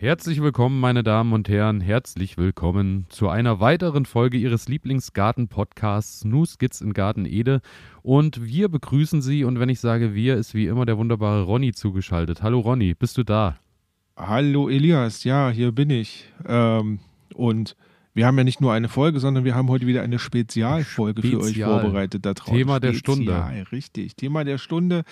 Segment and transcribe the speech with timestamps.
[0.00, 6.46] Herzlich willkommen, meine Damen und Herren, herzlich willkommen zu einer weiteren Folge Ihres Lieblingsgarten-Podcasts New
[6.46, 7.60] Skits in Garten Ede.
[8.00, 11.72] Und wir begrüßen Sie und wenn ich sage wir, ist wie immer der wunderbare Ronny
[11.72, 12.42] zugeschaltet.
[12.42, 13.58] Hallo Ronny, bist du da?
[14.16, 16.32] Hallo Elias, ja, hier bin ich.
[16.48, 17.00] Ähm,
[17.34, 17.76] und
[18.14, 21.42] wir haben ja nicht nur eine Folge, sondern wir haben heute wieder eine Spezialfolge Spezial.
[21.42, 22.24] für euch vorbereitet.
[22.24, 23.66] Da Thema Spezial, der Stunde.
[23.70, 25.02] Richtig, Thema der Stunde.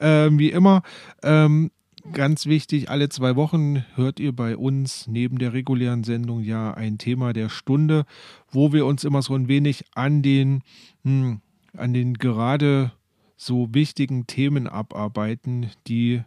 [0.00, 0.82] Ähm, wie immer,
[1.22, 1.70] ähm,
[2.12, 6.98] ganz wichtig, alle zwei Wochen hört ihr bei uns neben der regulären Sendung ja ein
[6.98, 8.04] Thema der Stunde,
[8.50, 10.62] wo wir uns immer so ein wenig an den,
[11.04, 11.40] hm,
[11.76, 12.92] an den gerade
[13.36, 16.22] so wichtigen Themen abarbeiten, die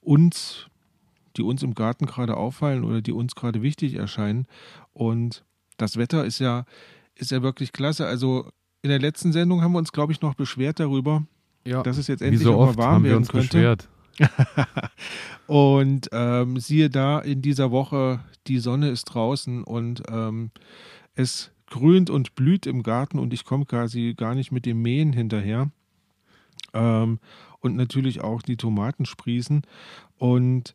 [0.00, 0.66] uns,
[1.36, 4.46] die uns im Garten gerade auffallen oder die uns gerade wichtig erscheinen.
[4.92, 5.44] Und
[5.76, 6.64] das Wetter ist ja,
[7.14, 8.06] ist ja wirklich klasse.
[8.06, 8.50] Also
[8.82, 11.24] in der letzten Sendung haben wir uns, glaube ich, noch beschwert darüber,
[11.66, 13.48] ja, dass es jetzt endlich so auch mal warm werden könnte.
[13.48, 13.88] Beschwert.
[15.46, 20.50] und ähm, siehe da, in dieser Woche, die Sonne ist draußen und ähm,
[21.14, 25.12] es grünt und blüht im Garten und ich komme quasi gar nicht mit dem Mähen
[25.12, 25.70] hinterher.
[26.72, 27.18] Ähm,
[27.60, 29.62] und natürlich auch die Tomaten sprießen.
[30.18, 30.74] Und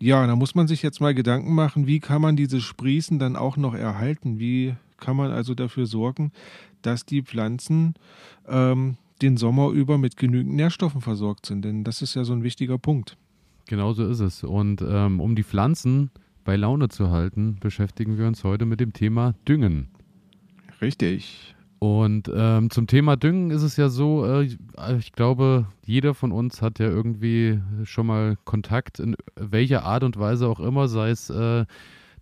[0.00, 3.36] ja, da muss man sich jetzt mal Gedanken machen, wie kann man diese Sprießen dann
[3.36, 4.40] auch noch erhalten?
[4.40, 6.32] Wie kann man also dafür sorgen,
[6.82, 7.94] dass die Pflanzen
[8.48, 11.64] ähm, den Sommer über mit genügend Nährstoffen versorgt sind.
[11.64, 13.16] Denn das ist ja so ein wichtiger Punkt.
[13.66, 14.44] Genau so ist es.
[14.44, 16.10] Und ähm, um die Pflanzen
[16.44, 19.88] bei Laune zu halten, beschäftigen wir uns heute mit dem Thema Düngen.
[20.80, 21.54] Richtig.
[21.78, 24.48] Und ähm, zum Thema Düngen ist es ja so, äh,
[24.98, 30.16] ich glaube, jeder von uns hat ja irgendwie schon mal Kontakt in welcher Art und
[30.16, 31.64] Weise auch immer, sei es äh,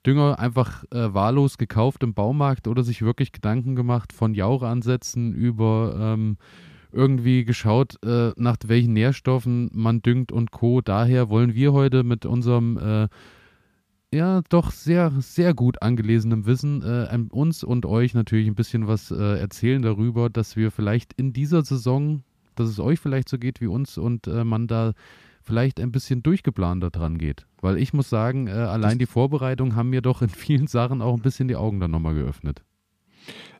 [0.07, 5.95] Dünger einfach äh, wahllos gekauft im Baumarkt oder sich wirklich Gedanken gemacht von Jaucheansätzen über
[5.99, 6.39] ähm,
[6.93, 10.81] irgendwie geschaut, äh, nach welchen Nährstoffen man düngt und Co.
[10.81, 13.09] Daher wollen wir heute mit unserem äh,
[14.13, 19.11] ja doch sehr, sehr gut angelesenen Wissen äh, uns und euch natürlich ein bisschen was
[19.11, 22.23] äh, erzählen darüber, dass wir vielleicht in dieser Saison,
[22.57, 24.93] dass es euch vielleicht so geht wie uns und äh, man da
[25.43, 27.47] vielleicht ein bisschen durchgeplanter dran geht.
[27.61, 31.15] Weil ich muss sagen, äh, allein die Vorbereitung haben mir doch in vielen Sachen auch
[31.15, 32.63] ein bisschen die Augen dann nochmal geöffnet.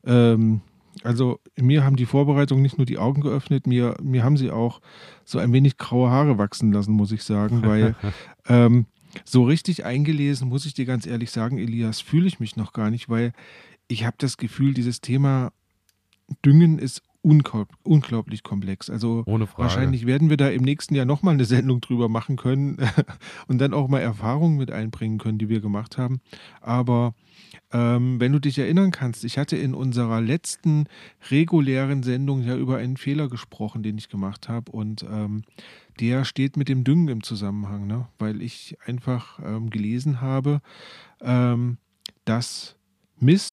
[0.05, 0.63] Ähm,
[1.03, 4.81] also mir haben die Vorbereitungen nicht nur die Augen geöffnet, mir, mir haben sie auch
[5.25, 7.95] so ein wenig graue Haare wachsen lassen, muss ich sagen, weil
[8.49, 8.87] ähm,
[9.25, 12.91] so richtig eingelesen, muss ich dir ganz ehrlich sagen, Elias, fühle ich mich noch gar
[12.91, 13.33] nicht, weil
[13.89, 15.53] ich habe das Gefühl, dieses Thema
[16.45, 18.89] Düngen ist unglaublich komplex.
[18.89, 19.25] Also
[19.57, 22.79] wahrscheinlich werden wir da im nächsten Jahr nochmal eine Sendung drüber machen können
[23.47, 26.21] und dann auch mal Erfahrungen mit einbringen können, die wir gemacht haben.
[26.61, 27.15] Aber
[27.73, 30.87] ähm, wenn du dich erinnern kannst, ich hatte in unserer letzten
[31.31, 34.73] regulären Sendung ja über einen Fehler gesprochen, den ich gemacht habe.
[34.73, 35.43] Und ähm,
[36.01, 38.09] der steht mit dem Düngen im Zusammenhang, ne?
[38.19, 40.61] weil ich einfach ähm, gelesen habe,
[41.21, 41.79] ähm,
[42.25, 42.77] dass
[43.19, 43.53] Mist.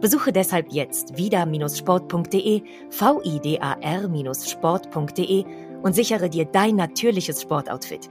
[0.00, 5.44] Besuche deshalb jetzt vida-sport.de, vidar-sport.de
[5.82, 8.08] und sichere dir dein natürliches Sportoutfit.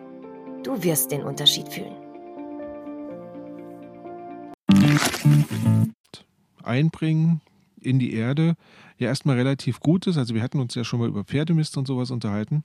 [0.63, 1.95] Du wirst den Unterschied fühlen.
[6.69, 7.41] einbringen
[7.81, 8.55] in die Erde
[8.97, 10.17] ja erstmal relativ gut ist.
[10.17, 12.63] Also wir hatten uns ja schon mal über Pferdemist und sowas unterhalten.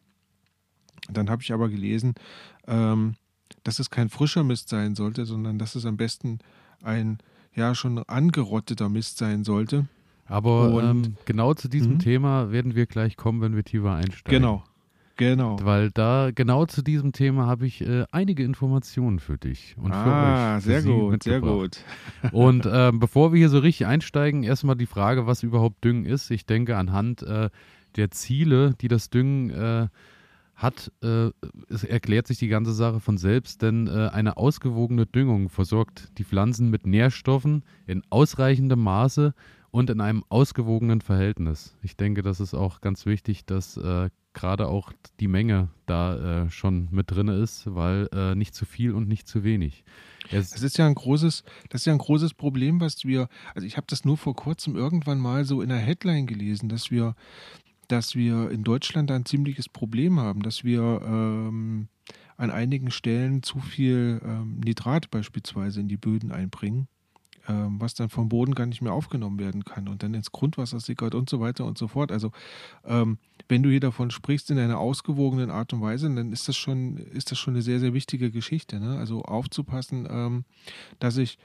[1.08, 2.14] Dann habe ich aber gelesen,
[2.66, 3.14] ähm,
[3.62, 6.40] dass es kein frischer Mist sein sollte, sondern dass es am besten
[6.82, 7.18] ein
[7.54, 9.86] ja schon angerotteter Mist sein sollte.
[10.26, 11.98] Aber ähm, genau zu diesem mhm.
[11.98, 14.40] Thema werden wir gleich kommen, wenn wir tiefer einsteigen.
[14.40, 14.64] Genau,
[15.16, 15.58] Genau.
[15.62, 20.02] Weil da genau zu diesem Thema habe ich äh, einige Informationen für dich und ah,
[20.02, 20.16] für euch.
[20.16, 21.78] Ah, sehr gut, sehr gut.
[22.32, 26.30] und äh, bevor wir hier so richtig einsteigen, erstmal die Frage, was überhaupt Düngen ist.
[26.30, 27.50] Ich denke, anhand äh,
[27.94, 29.88] der Ziele, die das Düngen äh,
[30.64, 31.30] hat, äh,
[31.68, 36.24] es erklärt sich die ganze Sache von selbst, denn äh, eine ausgewogene Düngung versorgt die
[36.24, 39.34] Pflanzen mit Nährstoffen in ausreichendem Maße
[39.70, 41.76] und in einem ausgewogenen Verhältnis.
[41.82, 46.50] Ich denke, das ist auch ganz wichtig, dass äh, gerade auch die Menge da äh,
[46.50, 49.84] schon mit drin ist, weil äh, nicht zu viel und nicht zu wenig.
[50.30, 53.66] Es das ist ja ein großes, das ist ja ein großes Problem, was wir, also
[53.66, 57.14] ich habe das nur vor kurzem irgendwann mal so in einer Headline gelesen, dass wir,
[57.94, 61.86] dass wir in Deutschland ein ziemliches Problem haben, dass wir ähm,
[62.36, 66.88] an einigen Stellen zu viel ähm, Nitrat beispielsweise in die Böden einbringen,
[67.46, 70.80] ähm, was dann vom Boden gar nicht mehr aufgenommen werden kann und dann ins Grundwasser
[70.80, 72.10] sickert und so weiter und so fort.
[72.10, 72.32] Also
[72.84, 73.18] ähm,
[73.48, 76.96] wenn du hier davon sprichst in einer ausgewogenen Art und Weise, dann ist das schon,
[76.96, 78.80] ist das schon eine sehr, sehr wichtige Geschichte.
[78.80, 78.98] Ne?
[78.98, 80.44] Also aufzupassen, ähm,
[80.98, 81.38] dass ich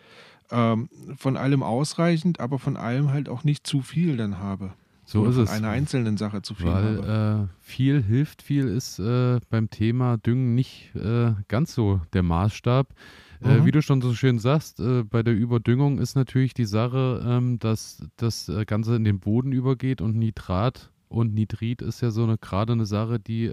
[0.50, 4.74] ähm, von allem ausreichend, aber von allem halt auch nicht zu viel dann habe.
[5.10, 5.50] So ist es.
[5.50, 6.68] Einer einzelnen Sache zu viel.
[6.68, 12.22] Weil äh, viel hilft viel ist äh, beim Thema Düngen nicht äh, ganz so der
[12.22, 12.94] Maßstab.
[13.42, 13.66] Äh, mhm.
[13.66, 17.58] wie du schon so schön sagst, äh, bei der Überdüngung ist natürlich die Sache, ähm,
[17.58, 22.24] dass das äh, Ganze in den Boden übergeht und Nitrat und Nitrit ist ja so
[22.24, 23.52] eine gerade eine Sache, die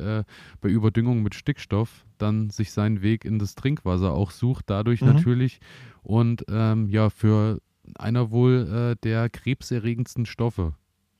[0.60, 5.14] bei Überdüngung mit Stickstoff dann sich seinen Weg in das Trinkwasser auch sucht, dadurch mhm.
[5.14, 5.60] natürlich.
[6.02, 7.62] Und ähm, ja, für
[7.94, 10.74] einer wohl der krebserregendsten Stoffe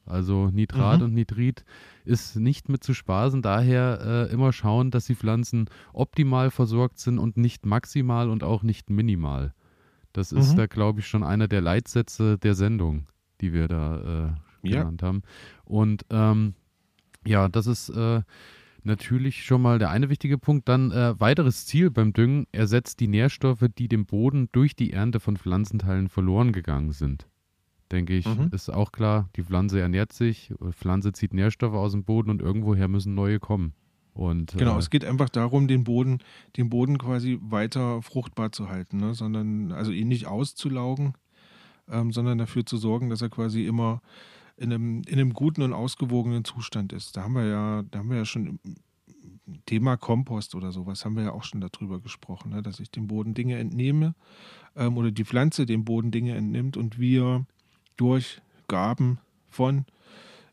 [0.07, 1.07] also Nitrat mhm.
[1.07, 1.65] und Nitrit
[2.05, 3.43] ist nicht mit zu spaßen.
[3.43, 8.63] Daher äh, immer schauen, dass die Pflanzen optimal versorgt sind und nicht maximal und auch
[8.63, 9.53] nicht minimal.
[10.13, 10.57] Das ist mhm.
[10.57, 13.07] da, glaube ich, schon einer der Leitsätze der Sendung,
[13.41, 15.09] die wir da äh, genannt ja.
[15.09, 15.23] haben.
[15.65, 16.55] Und ähm,
[17.27, 18.23] ja, das ist äh,
[18.83, 20.69] natürlich schon mal der eine wichtige Punkt.
[20.69, 25.21] Dann äh, weiteres Ziel beim Düngen, ersetzt die Nährstoffe, die dem Boden durch die Ernte
[25.21, 27.27] von Pflanzenteilen verloren gegangen sind
[27.93, 28.51] denke ich, mhm.
[28.53, 32.43] ist auch klar, die Pflanze ernährt sich, die Pflanze zieht Nährstoffe aus dem Boden und
[32.43, 33.75] irgendwoher müssen neue kommen.
[34.17, 36.21] Und, genau, äh, es geht einfach darum, den Boden,
[36.57, 39.15] den Boden quasi weiter fruchtbar zu halten, ne?
[39.15, 41.15] sondern also ihn nicht auszulaugen,
[41.89, 44.01] ähm, sondern dafür zu sorgen, dass er quasi immer
[44.57, 47.17] in einem, in einem guten und ausgewogenen Zustand ist.
[47.17, 48.59] Da haben wir ja, da haben wir ja schon
[49.67, 52.63] Thema Kompost oder sowas haben wir ja auch schon darüber gesprochen, ne?
[52.63, 54.15] dass ich dem Boden Dinge entnehme
[54.75, 57.47] ähm, oder die Pflanze dem Boden Dinge entnimmt und wir
[57.97, 59.85] durch Gaben von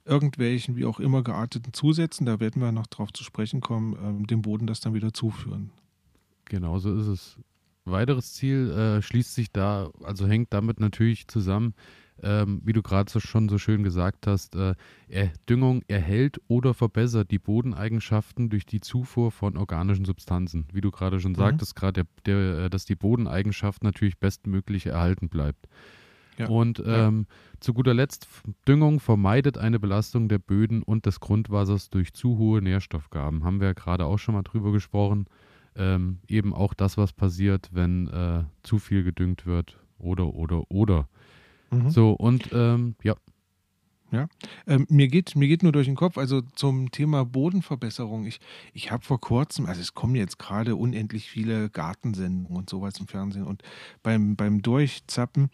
[0.05, 4.27] irgendwelchen, wie auch immer gearteten Zusätzen, da werden wir noch drauf zu sprechen kommen, ähm,
[4.27, 5.71] dem Boden das dann wieder zuführen.
[6.45, 7.37] Genau so ist es.
[7.85, 11.73] Weiteres Ziel äh, schließt sich da, also hängt damit natürlich zusammen,
[12.21, 14.75] ähm, wie du gerade so schon so schön gesagt hast, äh,
[15.49, 20.65] Düngung erhält oder verbessert die Bodeneigenschaften durch die Zufuhr von organischen Substanzen.
[20.71, 21.37] Wie du gerade schon mhm.
[21.37, 25.67] sagtest, gerade äh, dass die Bodeneigenschaft natürlich bestmöglich erhalten bleibt.
[26.37, 26.47] Ja.
[26.47, 27.59] Und ähm, ja.
[27.59, 28.27] zu guter Letzt,
[28.67, 33.43] Düngung vermeidet eine Belastung der Böden und des Grundwassers durch zu hohe Nährstoffgaben.
[33.43, 35.25] Haben wir ja gerade auch schon mal drüber gesprochen.
[35.75, 41.07] Ähm, eben auch das, was passiert, wenn äh, zu viel gedüngt wird oder, oder, oder.
[41.71, 41.89] Mhm.
[41.89, 43.15] So, und ähm, ja.
[44.11, 44.27] Ja,
[44.67, 48.27] ähm, mir, geht, mir geht nur durch den Kopf, also zum Thema Bodenverbesserung.
[48.27, 48.39] Ich,
[48.71, 53.07] ich habe vor kurzem, also es kommen jetzt gerade unendlich viele Gartensendungen und sowas im
[53.07, 53.63] Fernsehen und
[54.03, 55.49] beim, beim Durchzappen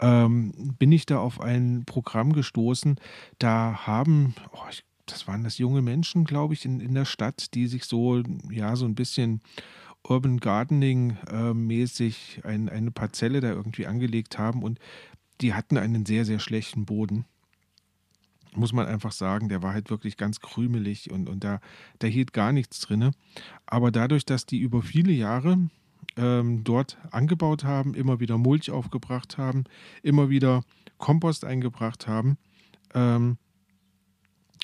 [0.00, 2.96] ähm, bin ich da auf ein Programm gestoßen.
[3.38, 7.54] Da haben, oh, ich, das waren das junge Menschen, glaube ich, in, in der Stadt,
[7.54, 9.40] die sich so, ja, so ein bisschen
[10.02, 14.78] Urban Gardening äh, mäßig ein, eine Parzelle da irgendwie angelegt haben und
[15.40, 17.24] die hatten einen sehr, sehr schlechten Boden.
[18.54, 21.60] Muss man einfach sagen, der war halt wirklich ganz krümelig und, und da,
[21.98, 23.12] da hielt gar nichts drin.
[23.66, 25.68] Aber dadurch, dass die über viele Jahre
[26.18, 29.64] ähm, dort angebaut haben, immer wieder Mulch aufgebracht haben,
[30.02, 30.64] immer wieder
[30.98, 32.36] Kompost eingebracht haben,
[32.92, 33.38] ähm,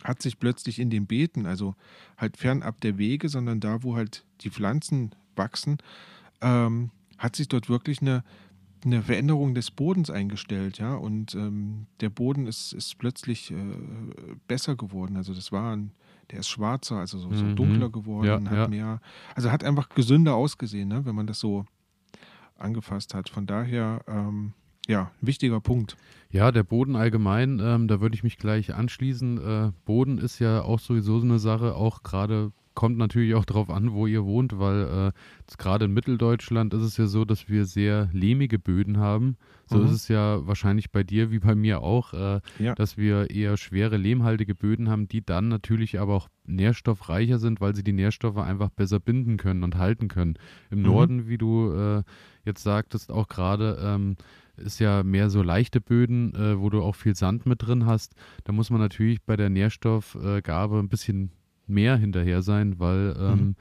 [0.03, 1.75] hat sich plötzlich in den Beeten, also
[2.19, 5.79] halt fernab der Wege, sondern da, wo halt die Pflanzen wachsen,
[6.43, 8.25] ähm, hat sich dort wirklich eine,
[8.85, 13.57] eine Veränderung des Bodens eingestellt, ja, und ähm, der Boden ist, ist plötzlich äh,
[14.47, 15.17] besser geworden.
[15.17, 15.93] Also das war ein,
[16.31, 17.57] der ist schwarzer, also so, so mhm.
[17.57, 18.69] dunkler geworden, ja, hat ja.
[18.69, 19.01] mehr,
[19.35, 21.65] also hat einfach gesünder ausgesehen, ne, wenn man das so
[22.59, 23.29] angefasst hat.
[23.29, 24.53] Von daher, ähm,
[24.87, 25.97] ja, wichtiger Punkt.
[26.31, 29.39] Ja, der Boden allgemein, ähm, da würde ich mich gleich anschließen.
[29.39, 33.71] Äh, Boden ist ja auch sowieso so eine Sache, auch gerade kommt natürlich auch darauf
[33.71, 37.65] an, wo ihr wohnt, weil äh, gerade in Mitteldeutschland ist es ja so, dass wir
[37.65, 39.37] sehr lehmige Böden haben.
[39.67, 39.87] So mhm.
[39.87, 42.75] ist es ja wahrscheinlich bei dir wie bei mir auch, äh, ja.
[42.75, 47.75] dass wir eher schwere lehmhaltige Böden haben, die dann natürlich aber auch nährstoffreicher sind, weil
[47.75, 50.35] sie die Nährstoffe einfach besser binden können und halten können.
[50.71, 50.85] Im mhm.
[50.85, 52.03] Norden, wie du äh,
[52.45, 54.17] jetzt sagtest, auch gerade ähm,
[54.57, 58.15] ist ja mehr so leichte Böden, äh, wo du auch viel Sand mit drin hast.
[58.45, 61.31] Da muss man natürlich bei der Nährstoffgabe ein bisschen
[61.67, 63.57] mehr hinterher sein, weil ähm, mhm.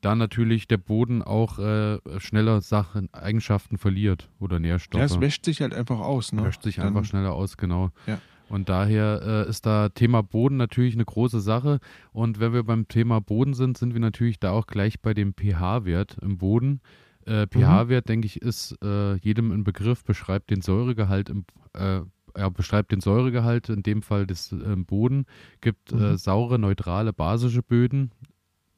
[0.00, 5.00] da natürlich der Boden auch äh, schneller Sachen, Eigenschaften verliert oder Nährstoffe.
[5.00, 6.32] Ja, es wäscht sich halt einfach aus.
[6.32, 6.44] Ne?
[6.44, 7.90] Wäscht sich Dann, einfach schneller aus, genau.
[8.06, 8.18] Ja.
[8.48, 11.80] Und daher äh, ist da Thema Boden natürlich eine große Sache.
[12.12, 15.34] Und wenn wir beim Thema Boden sind, sind wir natürlich da auch gleich bei dem
[15.34, 16.80] pH-Wert im Boden.
[17.24, 18.08] Äh, pH-Wert, mhm.
[18.08, 22.02] denke ich, ist äh, jedem ein Begriff, beschreibt den Säuregehalt im, äh,
[22.36, 25.26] er beschreibt den Säuregehalt, in dem Fall des äh, Boden,
[25.60, 26.02] gibt äh, mhm.
[26.02, 28.12] äh, saure, neutrale, basische Böden.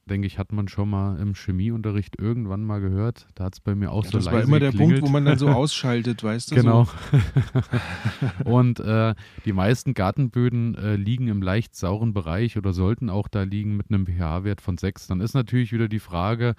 [0.07, 3.27] denke ich, hat man schon mal im Chemieunterricht irgendwann mal gehört.
[3.35, 4.73] Da hat es bei mir auch ja, so das leise Das war immer der.
[4.73, 6.55] Punkt, wo man dann so ausschaltet, weißt du?
[6.55, 6.85] Genau.
[6.85, 8.45] So.
[8.51, 13.43] und äh, die meisten Gartenböden äh, liegen im leicht sauren Bereich oder sollten auch da
[13.43, 15.09] liegen mit einem pH-Wert von 6.
[15.09, 16.55] Dann ist natürlich wieder die Frage,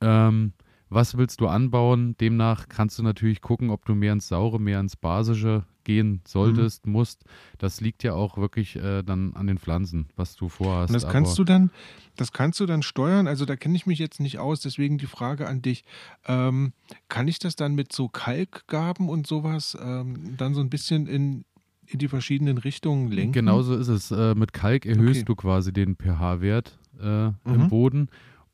[0.00, 0.52] ähm,
[0.94, 2.16] was willst du anbauen?
[2.20, 6.86] Demnach kannst du natürlich gucken, ob du mehr ins Saure, mehr ins Basische gehen solltest,
[6.86, 6.92] mhm.
[6.92, 7.24] musst.
[7.58, 10.90] Das liegt ja auch wirklich äh, dann an den Pflanzen, was du vorhast.
[10.90, 11.70] Und das kannst du dann,
[12.16, 13.26] das kannst du dann steuern.
[13.26, 15.84] Also da kenne ich mich jetzt nicht aus, deswegen die Frage an dich:
[16.26, 16.72] ähm,
[17.08, 21.44] Kann ich das dann mit so Kalkgaben und sowas ähm, dann so ein bisschen in
[21.86, 23.32] in die verschiedenen Richtungen lenken?
[23.32, 24.10] Genauso ist es.
[24.10, 25.24] Äh, mit Kalk erhöhst okay.
[25.24, 27.34] du quasi den pH-Wert äh, mhm.
[27.44, 28.08] im Boden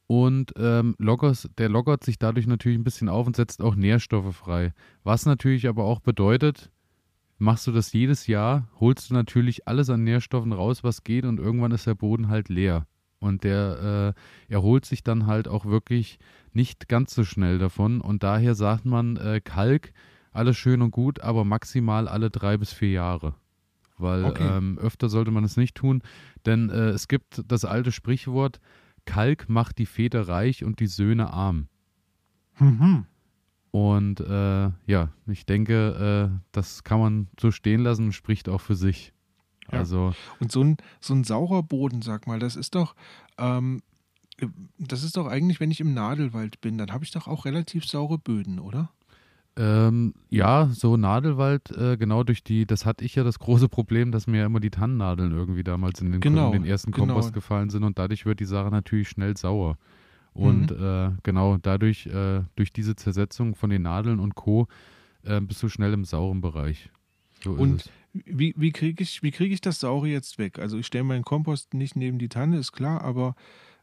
[0.09, 4.35] und ähm, lockers, der lockert sich dadurch natürlich ein bisschen auf und setzt auch Nährstoffe
[4.35, 4.73] frei.
[5.05, 6.71] Was natürlich aber auch bedeutet,
[7.37, 11.39] machst du das jedes Jahr, holst du natürlich alles an Nährstoffen raus, was geht und
[11.39, 12.87] irgendwann ist der Boden halt leer.
[13.21, 14.15] Und der
[14.49, 16.19] äh, erholt sich dann halt auch wirklich
[16.55, 18.01] nicht ganz so schnell davon.
[18.01, 19.93] Und daher sagt man, äh, Kalk,
[20.33, 23.35] alles schön und gut, aber maximal alle drei bis vier Jahre.
[23.99, 24.57] Weil okay.
[24.57, 26.03] ähm, öfter sollte man es nicht tun,
[26.47, 28.61] denn äh, es gibt das alte Sprichwort,
[29.09, 31.69] Kalk macht die Väter reich und die Söhne arm.
[32.59, 33.07] Mhm.
[33.71, 38.77] Und äh, ja, ich denke, äh, das kann man so stehen lassen spricht auch für
[38.77, 39.15] sich.
[39.73, 39.79] Ja.
[39.79, 42.95] Also, und so ein, so ein saurer Boden, sag mal, das ist doch,
[43.39, 43.81] ähm,
[44.79, 47.87] das ist doch eigentlich, wenn ich im Nadelwald bin, dann habe ich doch auch relativ
[47.87, 48.91] saure Böden, oder?
[49.59, 54.13] Ähm, ja, so Nadelwald, äh, genau durch die, das hatte ich ja das große Problem,
[54.13, 57.07] dass mir ja immer die Tannennadeln irgendwie damals in den, genau, in den ersten genau.
[57.09, 59.77] Kompost gefallen sind und dadurch wird die Sache natürlich schnell sauer.
[60.33, 60.85] Und mhm.
[60.85, 64.69] äh, genau dadurch, äh, durch diese Zersetzung von den Nadeln und Co.,
[65.25, 66.91] äh, bist du schnell im sauren Bereich.
[67.43, 70.61] So und wie, wie kriege ich, krieg ich das Saure jetzt weg?
[70.61, 73.35] Also ich stelle meinen Kompost nicht neben die Tanne, ist klar, aber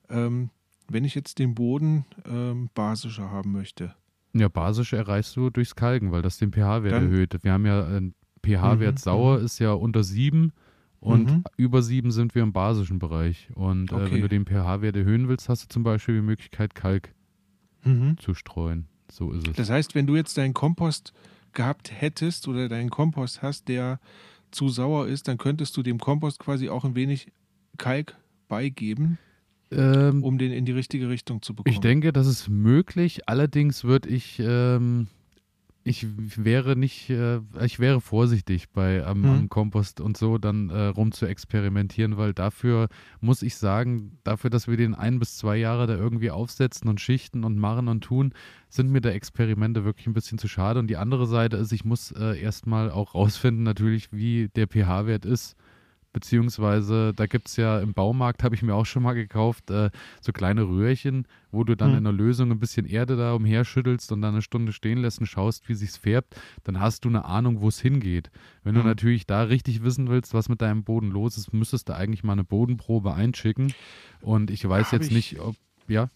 [0.10, 0.52] ähm,
[0.88, 3.94] wenn ich jetzt den Boden ähm, basischer haben möchte,
[4.40, 7.38] ja, basisch erreichst du durchs Kalken, weil das den pH-Wert erhöht.
[7.42, 8.14] Wir haben ja einen
[8.44, 9.46] pH-Wert mhm, sauer mhm.
[9.46, 10.52] ist ja unter 7
[11.00, 11.44] und mhm.
[11.58, 13.50] über 7 sind wir im basischen Bereich.
[13.54, 14.06] Und okay.
[14.06, 17.14] äh, wenn du den pH-Wert erhöhen willst, hast du zum Beispiel die Möglichkeit, Kalk
[17.84, 18.18] mhm.
[18.18, 18.88] zu streuen.
[19.12, 19.56] So ist es.
[19.56, 21.14] Das heißt, wenn du jetzt deinen Kompost
[21.54, 24.00] gehabt hättest oder deinen Kompost hast, der
[24.52, 27.32] zu sauer ist, dann könntest du dem Kompost quasi auch ein wenig
[27.78, 29.18] Kalk beigeben.
[29.72, 31.74] Ähm, um den in die richtige Richtung zu bekommen.
[31.74, 33.28] Ich denke, das ist möglich.
[33.28, 35.08] Allerdings würde ich, ähm,
[35.84, 36.06] ich
[36.38, 39.30] wäre nicht, äh, ich wäre vorsichtig bei am, hm.
[39.30, 42.90] am Kompost und so dann äh, rum zu experimentieren, weil dafür
[43.22, 47.02] muss ich sagen, dafür, dass wir den ein bis zwei Jahre da irgendwie aufsetzen und
[47.02, 48.34] schichten und machen und tun,
[48.70, 50.80] sind mir da Experimente wirklich ein bisschen zu schade.
[50.80, 55.26] Und die andere Seite ist, ich muss äh, erstmal auch rausfinden, natürlich, wie der pH-Wert
[55.26, 55.56] ist
[56.16, 59.90] beziehungsweise da gibt es ja im Baumarkt, habe ich mir auch schon mal gekauft, äh,
[60.22, 61.98] so kleine Röhrchen, wo du dann hm.
[61.98, 65.26] in der Lösung ein bisschen Erde da umherschüttelst und dann eine Stunde stehen lässt und
[65.26, 68.32] schaust, wie sich's färbt, dann hast du eine Ahnung, wo es hingeht.
[68.64, 68.84] Wenn hm.
[68.84, 72.24] du natürlich da richtig wissen willst, was mit deinem Boden los ist, müsstest du eigentlich
[72.24, 73.74] mal eine Bodenprobe einschicken.
[74.22, 75.58] Und ich weiß hab jetzt ich, nicht, ob,
[75.90, 76.10] ja.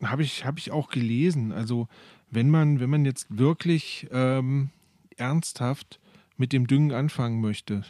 [0.00, 1.50] Habe ich, hab ich auch gelesen.
[1.50, 1.88] Also
[2.30, 4.70] wenn man, wenn man jetzt wirklich ähm,
[5.16, 5.98] ernsthaft
[6.36, 7.82] mit dem Düngen anfangen möchte,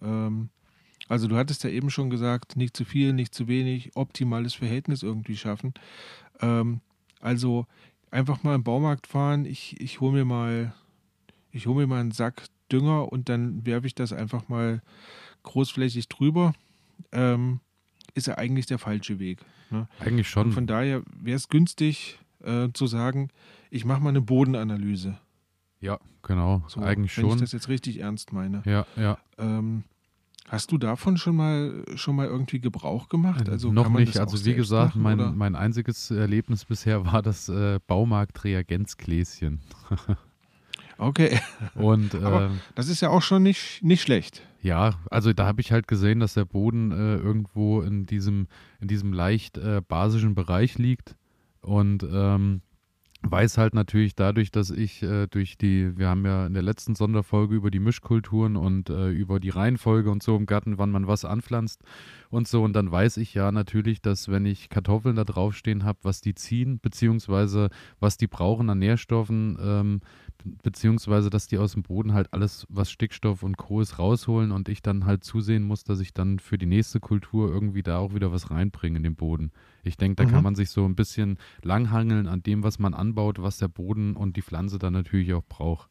[0.00, 0.50] ähm,
[1.08, 5.02] also du hattest ja eben schon gesagt, nicht zu viel, nicht zu wenig, optimales Verhältnis
[5.02, 5.74] irgendwie schaffen.
[6.40, 6.80] Ähm,
[7.20, 7.66] also
[8.10, 10.74] einfach mal im Baumarkt fahren, ich, ich hole mir mal,
[11.50, 14.82] ich hole mir mal einen Sack Dünger und dann werfe ich das einfach mal
[15.42, 16.52] großflächig drüber.
[17.12, 17.60] Ähm,
[18.14, 19.40] ist ja eigentlich der falsche Weg.
[19.70, 19.88] Ne?
[20.00, 20.48] Eigentlich schon.
[20.48, 23.30] Und von daher wäre es günstig äh, zu sagen,
[23.70, 25.18] ich mache mal eine Bodenanalyse.
[25.80, 26.64] Ja, genau.
[26.68, 27.30] So, eigentlich wenn schon.
[27.30, 28.62] Wenn ich das jetzt richtig ernst meine.
[28.64, 29.18] Ja, ja.
[29.38, 29.84] Ähm,
[30.48, 33.48] Hast du davon schon mal schon mal irgendwie Gebrauch gemacht?
[33.48, 34.18] Also noch nicht.
[34.18, 39.60] Also wie gesagt, machen, mein, mein einziges Erlebnis bisher war das äh, Baumarkt-Reagenzgläschen.
[40.98, 41.38] okay.
[41.74, 44.42] Und äh, das ist ja auch schon nicht, nicht schlecht.
[44.62, 48.48] Ja, also da habe ich halt gesehen, dass der Boden äh, irgendwo in diesem,
[48.80, 51.14] in diesem leicht äh, basischen Bereich liegt.
[51.60, 52.62] Und ähm,
[53.22, 56.94] weiß halt natürlich dadurch, dass ich äh, durch die, wir haben ja in der letzten
[56.94, 61.06] Sonderfolge über die Mischkulturen und äh, über die Reihenfolge und so im Garten, wann man
[61.06, 61.82] was anpflanzt
[62.30, 62.62] und so.
[62.62, 66.34] Und dann weiß ich ja natürlich, dass wenn ich Kartoffeln da draufstehen habe, was die
[66.34, 70.00] ziehen, beziehungsweise was die brauchen an Nährstoffen, ähm,
[70.62, 73.80] beziehungsweise dass die aus dem Boden halt alles, was Stickstoff und Co.
[73.80, 77.50] ist, rausholen und ich dann halt zusehen muss, dass ich dann für die nächste Kultur
[77.50, 79.52] irgendwie da auch wieder was reinbringe in den Boden.
[79.84, 80.32] Ich denke, da mhm.
[80.32, 84.16] kann man sich so ein bisschen langhangeln an dem, was man anbaut, was der Boden
[84.16, 85.88] und die Pflanze dann natürlich auch braucht.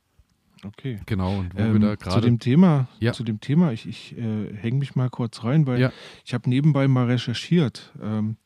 [0.63, 0.99] Okay.
[1.05, 2.15] Genau, und wo ähm, wir da gerade.
[2.15, 3.13] Zu dem Thema, ja.
[3.13, 5.91] zu dem Thema, ich, ich äh, hänge mich mal kurz rein, weil ja.
[6.25, 7.93] ich habe nebenbei mal recherchiert.
[8.01, 8.37] Ähm,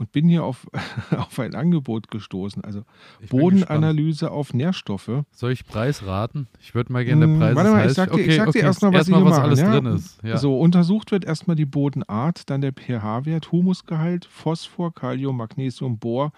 [0.00, 0.66] und bin hier auf,
[1.10, 2.64] auf ein Angebot gestoßen.
[2.64, 2.84] Also
[3.28, 5.24] Bodenanalyse auf Nährstoffe.
[5.30, 6.48] Soll ich Preis raten?
[6.58, 8.44] Ich würde mal gerne den Hm, Preis Warte mal, ich sag dir, okay, ich sag
[8.46, 9.78] dir okay, erstmal, was, erstmal, sie hier was machen, alles ja?
[9.78, 10.22] drin ist.
[10.22, 10.38] Ja.
[10.38, 16.32] So, untersucht wird erstmal die Bodenart, dann der pH-Wert, Humusgehalt, Phosphor, Kalium, Magnesium, Bohr,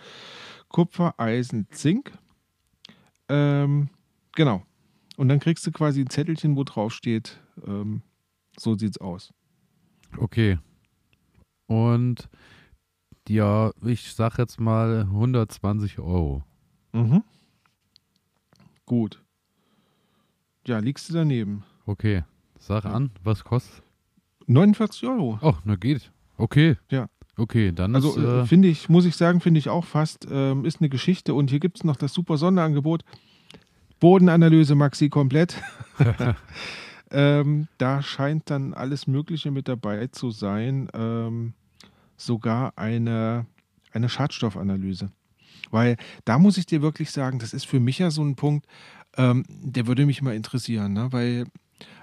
[0.68, 2.10] Kupfer, Eisen, Zink.
[3.28, 3.90] Ähm,
[4.34, 4.64] genau.
[5.16, 8.02] Und dann kriegst du quasi ein Zettelchen, wo drauf steht, ähm,
[8.58, 9.32] so sieht's aus.
[10.18, 10.58] Okay.
[11.68, 12.28] Und
[13.28, 16.42] ja, ich sag jetzt mal 120 Euro.
[16.92, 17.22] Mhm.
[18.86, 19.22] Gut.
[20.66, 21.64] Ja, liegst du daneben.
[21.86, 22.24] Okay.
[22.58, 23.82] Sag an, was kostet?
[24.46, 25.38] 49 Euro.
[25.42, 26.12] Oh, na geht.
[26.36, 26.76] Okay.
[26.90, 27.08] Ja.
[27.36, 28.16] Okay, dann Also ist.
[28.18, 31.34] äh, Äh, finde ich, muss ich sagen, finde ich auch fast, ähm, ist eine Geschichte.
[31.34, 33.02] Und hier gibt es noch das super Sonderangebot.
[34.00, 35.60] Bodenanalyse Maxi komplett.
[37.10, 40.88] ähm, da scheint dann alles Mögliche mit dabei zu sein.
[40.92, 41.54] Ähm,
[42.24, 43.46] sogar eine,
[43.92, 45.10] eine Schadstoffanalyse.
[45.70, 48.66] Weil da muss ich dir wirklich sagen, das ist für mich ja so ein Punkt,
[49.16, 51.08] ähm, der würde mich mal interessieren, ne?
[51.12, 51.46] weil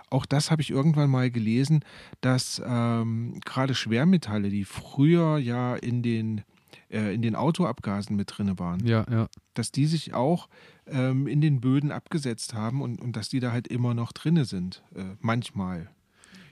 [0.09, 1.83] auch das habe ich irgendwann mal gelesen,
[2.21, 6.41] dass ähm, gerade Schwermetalle, die früher ja in den,
[6.89, 9.27] äh, in den Autoabgasen mit drin waren, ja, ja.
[9.53, 10.49] dass die sich auch
[10.87, 14.45] ähm, in den Böden abgesetzt haben und, und dass die da halt immer noch drinne
[14.45, 15.89] sind, äh, manchmal.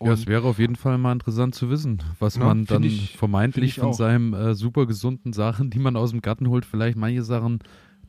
[0.02, 3.18] Ja, es wäre auf jeden Fall mal interessant zu wissen, was Ja, man dann ich-
[3.18, 3.94] vermeintlich ich von auch.
[3.94, 7.60] seinen äh, super gesunden Sachen, die man aus dem Garten holt, vielleicht manche Sachen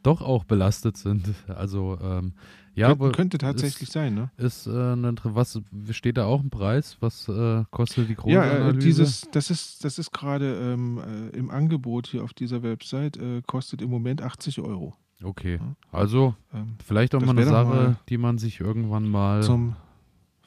[0.03, 1.29] doch auch belastet sind.
[1.49, 2.33] Also ähm,
[2.75, 4.31] ja, könnte, könnte tatsächlich ist, sein, ne?
[4.37, 6.97] ist äh, eine, was steht da auch ein Preis?
[7.01, 11.51] Was äh, kostet die Ja, äh, dieses, das ist, das ist gerade ähm, äh, im
[11.51, 14.95] Angebot hier auf dieser Website, äh, kostet im Moment 80 Euro.
[15.25, 15.59] okay,
[15.91, 19.75] also Ähm, vielleicht auch mal eine Sache, mal die man sich irgendwann mal zum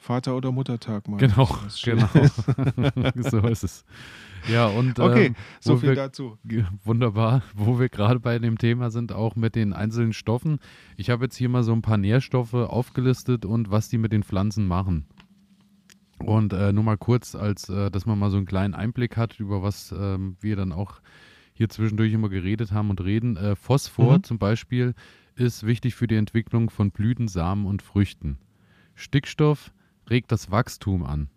[0.02, 1.16] Vater- oder Muttertag mal.
[1.18, 1.48] genau,
[1.84, 2.08] genau,
[3.30, 3.84] so ist es.
[4.48, 6.36] Ja und Okay, ähm, so viel wir dazu.
[6.82, 10.58] Wunderbar, wo wir gerade bei dem Thema sind, auch mit den einzelnen Stoffen.
[10.96, 14.24] Ich habe jetzt hier mal so ein paar Nährstoffe aufgelistet und was die mit den
[14.24, 15.06] Pflanzen machen.
[16.18, 19.38] Und äh, nur mal kurz, als äh, dass man mal so einen kleinen Einblick hat,
[19.38, 21.00] über was ähm, wir dann auch
[21.52, 23.36] hier zwischendurch immer geredet haben und reden.
[23.36, 24.22] Äh, Phosphor Mhm.
[24.24, 24.94] zum Beispiel
[25.36, 28.38] ist wichtig für die Entwicklung von Blüten, Samen und Früchten.
[28.94, 29.72] Stickstoff
[30.12, 31.28] regt das Wachstum an.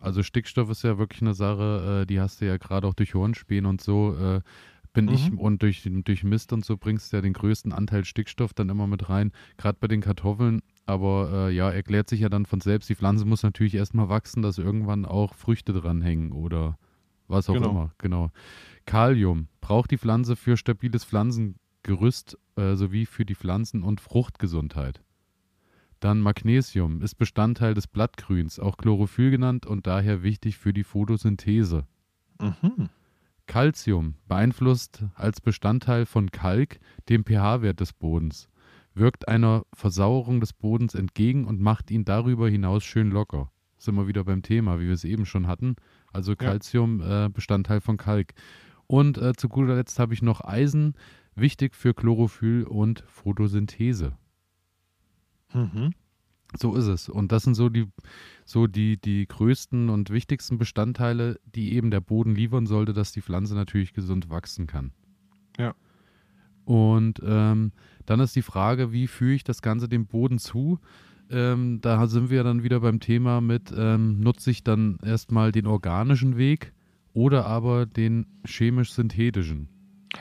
[0.00, 3.14] Also Stickstoff ist ja wirklich eine Sache, äh, die hast du ja gerade auch durch
[3.14, 4.40] Hornspäne und so, äh,
[4.92, 5.12] bin Mhm.
[5.12, 8.68] ich und durch, durch Mist und so bringst du ja den größten Anteil Stickstoff dann
[8.70, 10.60] immer mit rein, gerade bei den Kartoffeln.
[10.86, 14.40] Aber äh, ja, erklärt sich ja dann von selbst, die Pflanze muss natürlich erstmal wachsen,
[14.42, 16.78] dass irgendwann auch Früchte dranhängen oder
[17.26, 17.70] was auch Genau.
[17.70, 17.92] immer.
[17.98, 18.30] Genau.
[18.86, 25.02] Kalium braucht die Pflanze für stabiles Pflanzengerüst äh, sowie für die Pflanzen- und Fruchtgesundheit.
[26.00, 31.86] Dann Magnesium ist Bestandteil des Blattgrüns, auch Chlorophyll genannt und daher wichtig für die Photosynthese.
[32.40, 32.88] Mhm.
[33.46, 38.48] Calcium beeinflusst als Bestandteil von Kalk den pH-Wert des Bodens,
[38.94, 43.50] wirkt einer Versauerung des Bodens entgegen und macht ihn darüber hinaus schön locker.
[43.78, 45.76] Sind wir wieder beim Thema, wie wir es eben schon hatten.
[46.12, 48.34] Also Calcium äh, Bestandteil von Kalk.
[48.86, 50.94] Und äh, zu guter Letzt habe ich noch Eisen,
[51.34, 54.16] wichtig für Chlorophyll und Photosynthese.
[55.54, 55.92] Mhm.
[56.56, 57.08] So ist es.
[57.08, 57.86] Und das sind so die,
[58.46, 63.20] so die, die größten und wichtigsten Bestandteile, die eben der Boden liefern sollte, dass die
[63.20, 64.92] Pflanze natürlich gesund wachsen kann.
[65.58, 65.74] Ja.
[66.64, 67.72] Und ähm,
[68.06, 70.78] dann ist die Frage, wie führe ich das Ganze dem Boden zu?
[71.30, 75.66] Ähm, da sind wir dann wieder beim Thema mit, ähm, nutze ich dann erstmal den
[75.66, 76.72] organischen Weg
[77.12, 79.68] oder aber den chemisch-synthetischen.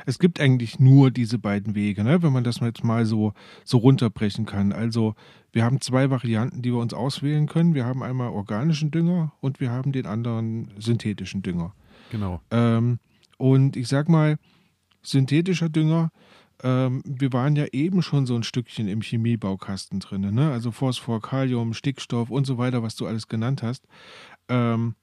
[0.06, 2.22] Es gibt eigentlich nur diese beiden Wege, ne?
[2.22, 4.72] wenn man das jetzt mal so, so runterbrechen kann.
[4.72, 5.16] Also
[5.52, 7.74] wir haben zwei Varianten, die wir uns auswählen können.
[7.74, 11.74] Wir haben einmal organischen Dünger und wir haben den anderen synthetischen Dünger.
[12.12, 12.42] Genau.
[12.52, 13.00] Ähm,
[13.38, 14.38] und ich sag mal,
[15.04, 16.12] synthetischer Dünger,
[16.64, 20.52] ähm, wir waren ja eben schon so ein Stückchen im Chemiebaukasten drin, ne?
[20.52, 23.88] also Phosphor, Kalium, Stickstoff und so weiter, was du alles genannt hast.
[24.50, 24.96] Ähm,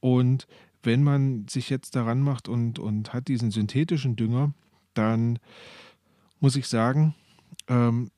[0.00, 0.46] und
[0.82, 4.52] wenn man sich jetzt daran macht und, und hat diesen synthetischen Dünger,
[4.94, 5.38] dann
[6.40, 7.14] muss ich sagen,
[7.68, 8.10] ähm,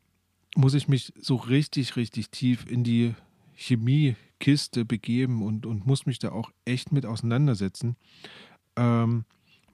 [0.56, 3.14] muss ich mich so richtig, richtig tief in die
[3.54, 7.96] Chemiekiste begeben und, und muss mich da auch echt mit auseinandersetzen.
[8.76, 9.24] Ähm,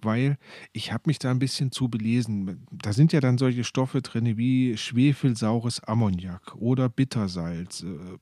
[0.02, 0.36] weil
[0.72, 2.66] ich habe mich da ein bisschen zu belesen.
[2.70, 7.82] Da sind ja dann solche Stoffe drin wie schwefelsaures Ammoniak oder Bittersalz.
[7.82, 8.18] Äh,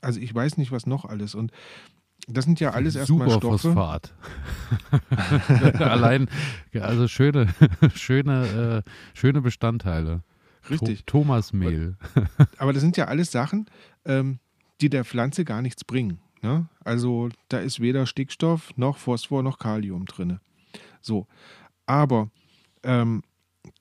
[0.00, 1.34] Also ich weiß nicht, was noch alles.
[1.34, 1.52] Und
[2.28, 3.58] das sind ja alles erstmal Stoffe.
[3.58, 4.14] Superphosphat.
[5.80, 6.28] Allein,
[6.74, 7.48] also schöne,
[7.94, 10.22] schöne, äh, schöne Bestandteile.
[10.68, 11.04] Richtig.
[11.06, 11.96] To Thomasmehl.
[12.58, 13.66] Aber das sind ja alles Sachen,
[14.04, 14.38] ähm,
[14.80, 16.18] die der Pflanze gar nichts bringen.
[16.42, 16.68] Ne?
[16.84, 20.40] Also da ist weder Stickstoff noch Phosphor noch Kalium drin.
[21.00, 21.26] So.
[21.86, 22.30] Aber
[22.82, 23.22] ähm,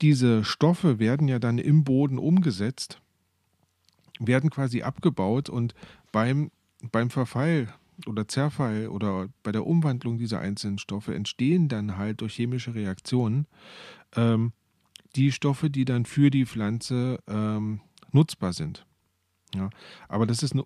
[0.02, 3.02] diese Stoffe werden ja dann im Boden umgesetzt,
[4.20, 5.76] werden quasi abgebaut und
[6.12, 6.52] beim,
[6.92, 7.68] beim Verfall
[8.06, 13.48] oder Zerfall oder bei der Umwandlung dieser einzelnen Stoffe entstehen dann halt durch chemische Reaktionen
[14.16, 14.54] ähm,
[15.16, 17.82] die Stoffe, die dann für die Pflanze ähm,
[18.12, 18.86] nutzbar sind.
[19.56, 19.70] Ja,
[20.10, 20.66] aber das ist eine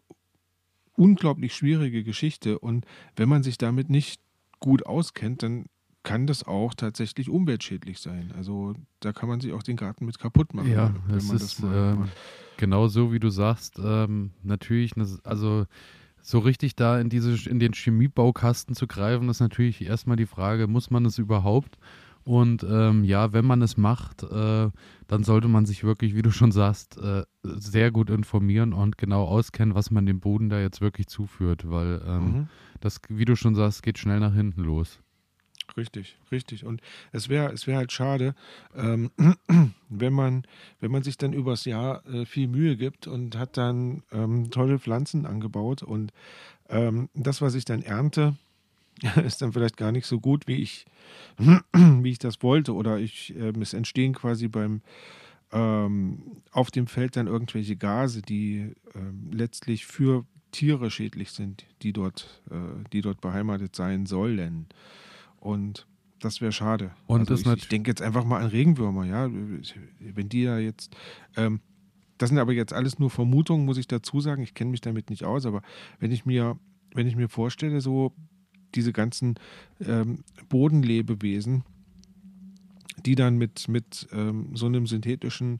[0.94, 4.22] unglaublich schwierige Geschichte und wenn man sich damit nicht
[4.60, 5.66] gut auskennt, dann
[6.04, 8.34] kann das auch tatsächlich umweltschädlich sein.
[8.36, 10.72] Also da kann man sich auch den Garten mit kaputt machen.
[10.72, 12.10] Ja, es ist ähm,
[12.58, 13.80] genau so, wie du sagst.
[13.80, 15.66] Ähm, natürlich, also
[16.22, 20.68] so richtig da in diese in den Chemiebaukasten zu greifen, ist natürlich erstmal die Frage,
[20.68, 21.78] muss man es überhaupt?
[22.24, 24.70] Und ähm, ja, wenn man es macht, äh,
[25.08, 29.26] dann sollte man sich wirklich, wie du schon sagst, äh, sehr gut informieren und genau
[29.26, 32.48] auskennen, was man dem Boden da jetzt wirklich zuführt, weil ähm, mhm.
[32.80, 35.00] das, wie du schon sagst, geht schnell nach hinten los.
[35.78, 36.66] Richtig, richtig.
[36.66, 36.82] Und
[37.12, 38.36] es wäre es wär halt schade,
[38.76, 39.12] ähm,
[39.90, 40.44] wenn, man,
[40.80, 44.80] wenn man sich dann übers Jahr äh, viel Mühe gibt und hat dann ähm, tolle
[44.80, 46.12] Pflanzen angebaut und
[46.70, 48.36] ähm, das, was ich dann ernte,
[49.26, 50.86] ist dann vielleicht gar nicht so gut, wie ich,
[51.74, 52.74] wie ich das wollte.
[52.74, 54.82] Oder ich, äh, es entstehen quasi beim
[55.52, 61.94] ähm, auf dem Feld dann irgendwelche Gase, die äh, letztlich für Tiere schädlich sind, die
[61.94, 62.56] dort, äh,
[62.92, 64.68] die dort beheimatet sein sollen.
[65.42, 65.88] Und
[66.20, 66.92] das wäre schade.
[67.08, 69.30] Und also ich, ich denke jetzt einfach mal an Regenwürmer, ja.
[70.00, 70.96] Wenn die ja jetzt,
[71.36, 71.60] ähm,
[72.18, 74.44] das sind aber jetzt alles nur Vermutungen, muss ich dazu sagen.
[74.44, 75.64] Ich kenne mich damit nicht aus, aber
[76.00, 76.58] wenn ich mir,
[76.94, 78.14] wenn ich mir vorstelle, so
[78.76, 79.36] diese ganzen
[79.86, 81.64] ähm, Bodenlebewesen,
[83.06, 85.58] die dann mit, mit ähm, so einem synthetischen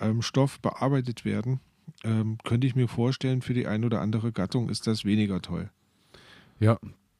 [0.00, 1.60] ähm, Stoff bearbeitet werden,
[2.02, 5.70] ähm, könnte ich mir vorstellen, für die eine oder andere Gattung ist das weniger toll.
[6.60, 6.78] Ja,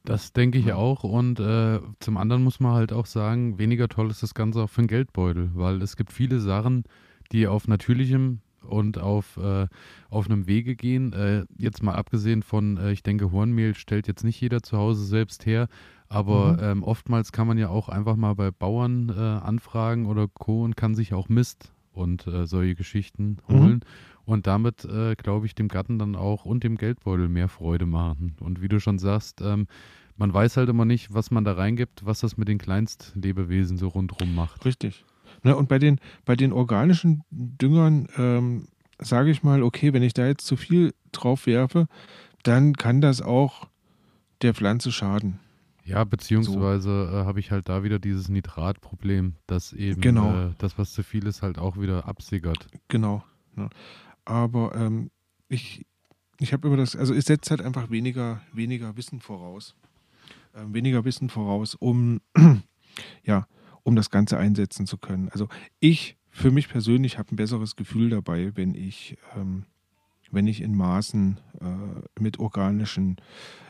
[0.08, 1.04] das denke ich auch.
[1.04, 4.70] Und äh, zum anderen muss man halt auch sagen, weniger toll ist das Ganze auch
[4.70, 6.84] für den Geldbeutel, weil es gibt viele Sachen,
[7.30, 9.66] die auf natürlichem und auf, äh,
[10.08, 11.12] auf einem Wege gehen.
[11.12, 15.04] Äh, jetzt mal abgesehen von, äh, ich denke, Hornmehl stellt jetzt nicht jeder zu Hause
[15.04, 15.68] selbst her,
[16.08, 16.58] aber mhm.
[16.62, 20.64] ähm, oftmals kann man ja auch einfach mal bei Bauern äh, anfragen oder Co.
[20.64, 23.54] und kann sich auch Mist und äh, solche Geschichten mhm.
[23.54, 23.80] holen.
[24.28, 28.36] Und damit, äh, glaube ich, dem Gatten dann auch und dem Geldbeutel mehr Freude machen.
[28.40, 29.68] Und wie du schon sagst, ähm,
[30.18, 33.88] man weiß halt immer nicht, was man da reingibt, was das mit den Kleinstlebewesen so
[33.88, 34.66] rundherum macht.
[34.66, 35.06] Richtig.
[35.44, 40.12] Na, und bei den, bei den organischen Düngern ähm, sage ich mal, okay, wenn ich
[40.12, 41.86] da jetzt zu viel drauf werfe,
[42.42, 43.66] dann kann das auch
[44.42, 45.38] der Pflanze schaden.
[45.86, 47.16] Ja, beziehungsweise so.
[47.16, 50.48] äh, habe ich halt da wieder dieses Nitratproblem, dass eben genau.
[50.48, 52.66] äh, das, was zu viel ist, halt auch wieder absickert.
[52.88, 53.24] Genau.
[53.56, 53.70] Ja.
[54.28, 55.10] Aber ähm,
[55.48, 55.86] ich,
[56.38, 59.74] ich habe über das, also es setzt halt einfach weniger, weniger Wissen voraus.
[60.52, 62.20] Äh, weniger Wissen voraus, um
[63.24, 63.46] ja,
[63.84, 65.30] um das Ganze einsetzen zu können.
[65.30, 65.48] Also
[65.80, 69.64] ich für mich persönlich habe ein besseres Gefühl dabei, wenn ich, ähm,
[70.30, 73.16] wenn ich in Maßen äh, mit organischen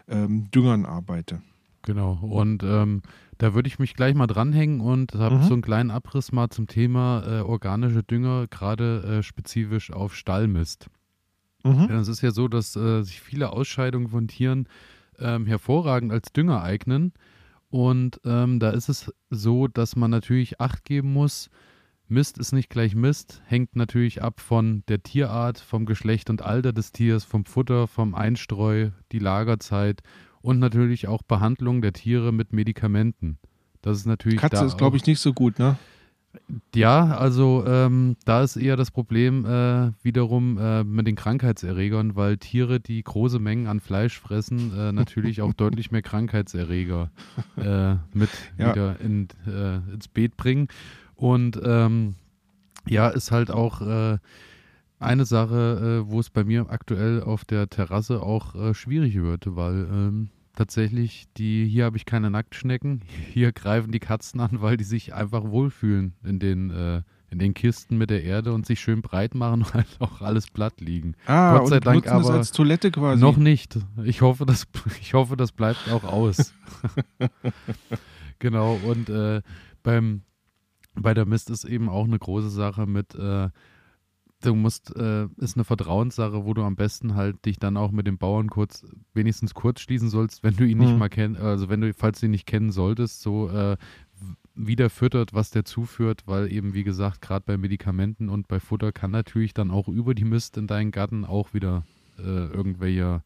[0.09, 1.41] ähm, Düngern arbeite.
[1.83, 2.19] Genau.
[2.23, 3.03] Und ähm,
[3.39, 5.43] da würde ich mich gleich mal dranhängen und habe mhm.
[5.43, 10.89] so einen kleinen Abriss mal zum Thema äh, organische Dünger, gerade äh, spezifisch auf Stallmist.
[11.65, 11.87] Mhm.
[11.89, 14.69] Ja, es ist ja so, dass äh, sich viele Ausscheidungen von Tieren
[15.19, 17.13] ähm, hervorragend als Dünger eignen.
[17.71, 21.51] Und ähm, da ist es so, dass man natürlich Acht geben muss.
[22.11, 26.73] Mist ist nicht gleich Mist, hängt natürlich ab von der Tierart, vom Geschlecht und Alter
[26.73, 30.01] des Tiers, vom Futter, vom Einstreu, die Lagerzeit
[30.49, 33.37] und natürlich auch Behandlung der Tiere mit Medikamenten.
[33.83, 34.39] Das ist natürlich.
[34.39, 35.77] Katze ist, glaube ich, nicht so gut, ne?
[36.75, 42.39] Ja, also ähm, da ist eher das Problem äh, wiederum äh, mit den Krankheitserregern, weil
[42.39, 47.11] Tiere, die große Mengen an Fleisch fressen, äh, natürlich auch deutlich mehr Krankheitserreger
[47.59, 48.71] äh, mit ja.
[48.71, 50.69] wieder in, äh, ins Beet bringen.
[51.15, 52.15] Und ähm,
[52.87, 54.17] ja, ist halt auch äh,
[54.99, 60.31] eine Sache, wo es bei mir aktuell auf der Terrasse auch schwierig wird, weil ähm,
[60.59, 63.03] tatsächlich, die, hier habe ich keine Nacktschnecken.
[63.33, 67.55] Hier greifen die Katzen an, weil die sich einfach wohlfühlen in den, äh, in den
[67.55, 71.15] Kisten mit der Erde und sich schön breit machen und halt auch alles platt liegen.
[71.27, 73.21] Ah, Gott sei Dank aber als Toilette quasi.
[73.21, 73.79] Noch nicht.
[74.03, 74.67] Ich hoffe, das,
[75.01, 76.53] ich hoffe, das bleibt auch aus.
[78.41, 79.43] genau, und äh,
[79.85, 80.23] beim,
[80.95, 83.49] bei der Mist ist eben auch eine große Sache mit äh,
[84.41, 88.07] du musst, äh, ist eine Vertrauenssache, wo du am besten halt dich dann auch mit
[88.07, 90.85] dem Bauern kurz, wenigstens kurz schließen sollst, wenn du ihn mhm.
[90.85, 93.77] nicht mal kennst, also wenn du, falls du ihn nicht kennen solltest, so äh,
[94.55, 98.93] wieder füttert, was der zuführt, weil eben, wie gesagt, gerade bei Medikamenten und bei Futter
[98.93, 101.85] kann natürlich dann auch über die Mist in deinen Garten auch wieder
[102.19, 103.23] äh, irgendwelche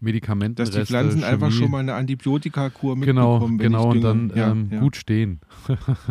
[0.00, 1.32] Medikamentenreste, Dass die Pflanzen Chemie.
[1.32, 3.58] einfach schon mal eine Antibiotikakur Genau, mitbekommen.
[3.58, 5.40] genau, ich und dann ja, ähm, ja, gut stehen.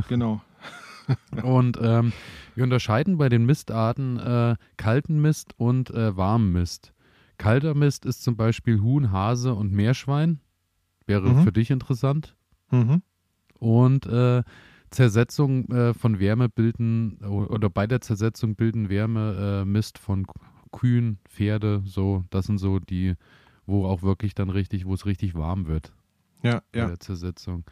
[0.07, 0.41] Genau.
[1.43, 2.13] Und ähm,
[2.55, 6.93] wir unterscheiden bei den Mistarten äh, kalten Mist und äh, warmen Mist.
[7.37, 10.39] Kalter Mist ist zum Beispiel Huhn, Hase und Meerschwein.
[11.07, 11.43] Wäre Mhm.
[11.43, 12.35] für dich interessant.
[12.69, 13.01] Mhm.
[13.59, 14.43] Und äh,
[14.91, 20.27] Zersetzung äh, von Wärme bilden, oder bei der Zersetzung bilden Wärme äh, Mist von
[20.71, 22.23] Kühen, Pferde, so.
[22.29, 23.15] Das sind so die,
[23.65, 25.93] wo auch wirklich dann richtig, wo es richtig warm wird
[26.43, 26.87] Ja, bei ja.
[26.87, 27.63] der Zersetzung.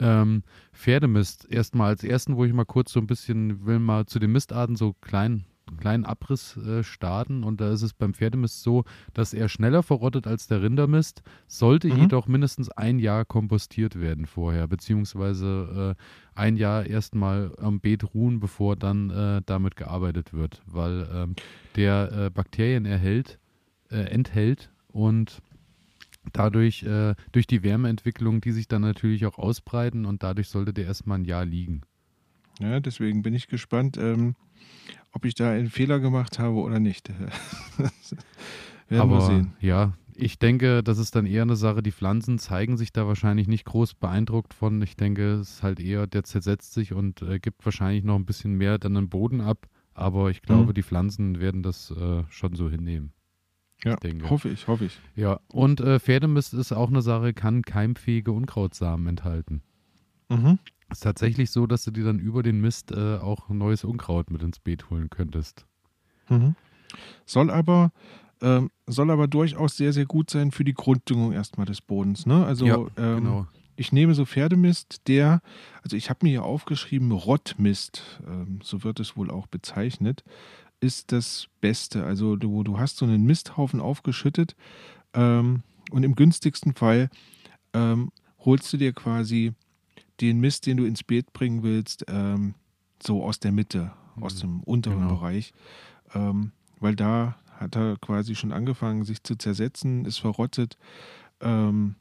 [0.00, 4.18] Ähm, Pferdemist, erstmal als ersten, wo ich mal kurz so ein bisschen will, mal zu
[4.18, 5.44] den Mistarten so klein,
[5.80, 7.42] kleinen Abriss äh, starten.
[7.44, 11.88] Und da ist es beim Pferdemist so, dass er schneller verrottet als der Rindermist, sollte
[11.88, 11.96] Mhm.
[11.96, 16.02] jedoch mindestens ein Jahr kompostiert werden vorher, beziehungsweise äh,
[16.40, 21.34] ein Jahr erstmal am Beet ruhen, bevor dann äh, damit gearbeitet wird, weil ähm,
[21.76, 23.38] der äh, Bakterien erhält,
[23.90, 25.42] äh, enthält und
[26.32, 30.86] dadurch, äh, durch die Wärmeentwicklung, die sich dann natürlich auch ausbreiten und dadurch sollte der
[30.86, 31.82] erstmal ein Jahr liegen.
[32.60, 34.34] ja, deswegen bin ich gespannt, ähm,
[35.12, 37.10] ob ich da einen Fehler gemacht habe oder nicht.
[38.88, 39.54] Werden Aber wir sehen.
[39.60, 43.46] ja, ich denke, das ist dann eher eine Sache, die Pflanzen zeigen sich da wahrscheinlich
[43.48, 44.80] nicht groß beeindruckt von.
[44.82, 48.26] Ich denke, es ist halt eher, der zersetzt sich und äh, gibt wahrscheinlich noch ein
[48.26, 49.66] bisschen mehr dann im Boden ab.
[49.94, 50.74] Aber ich glaube, Mhm.
[50.74, 53.12] die Pflanzen werden das äh, schon so hinnehmen.
[53.84, 54.28] Ja, denke.
[54.28, 54.98] hoffe ich, hoffe ich.
[55.14, 59.62] Ja, und äh, Pferdemist ist auch eine Sache, kann keimfähige Unkrautsamen enthalten.
[60.28, 60.58] Mhm.
[60.90, 64.42] ist tatsächlich so, dass du dir dann über den Mist äh, auch neues Unkraut mit
[64.42, 65.66] ins Beet holen könntest.
[66.28, 66.54] Mhm.
[67.24, 67.92] Soll aber
[68.40, 72.26] ähm, soll aber durchaus sehr, sehr gut sein für die Grunddüngung erstmal des Bodens.
[72.26, 72.44] Ne?
[72.44, 73.46] Also Ja, ähm, genau.
[73.76, 75.40] ich nehme so Pferdemist, der,
[75.82, 80.22] also ich habe mir hier aufgeschrieben, Rottmist, ähm, so wird es wohl auch bezeichnet,
[80.80, 82.04] ist das Beste.
[82.04, 84.54] Also du, du hast so einen Misthaufen aufgeschüttet
[85.14, 87.10] ähm, und im günstigsten Fall
[87.72, 88.10] ähm,
[88.44, 89.52] holst du dir quasi
[90.20, 92.54] den Mist, den du ins Beet bringen willst, ähm,
[93.02, 95.14] so aus der Mitte, aus dem unteren Genau.
[95.16, 95.52] Bereich.
[96.14, 100.76] Ähm, weil da hat er quasi schon angefangen, sich zu zersetzen, ist verrottet.
[101.40, 101.96] Ähm,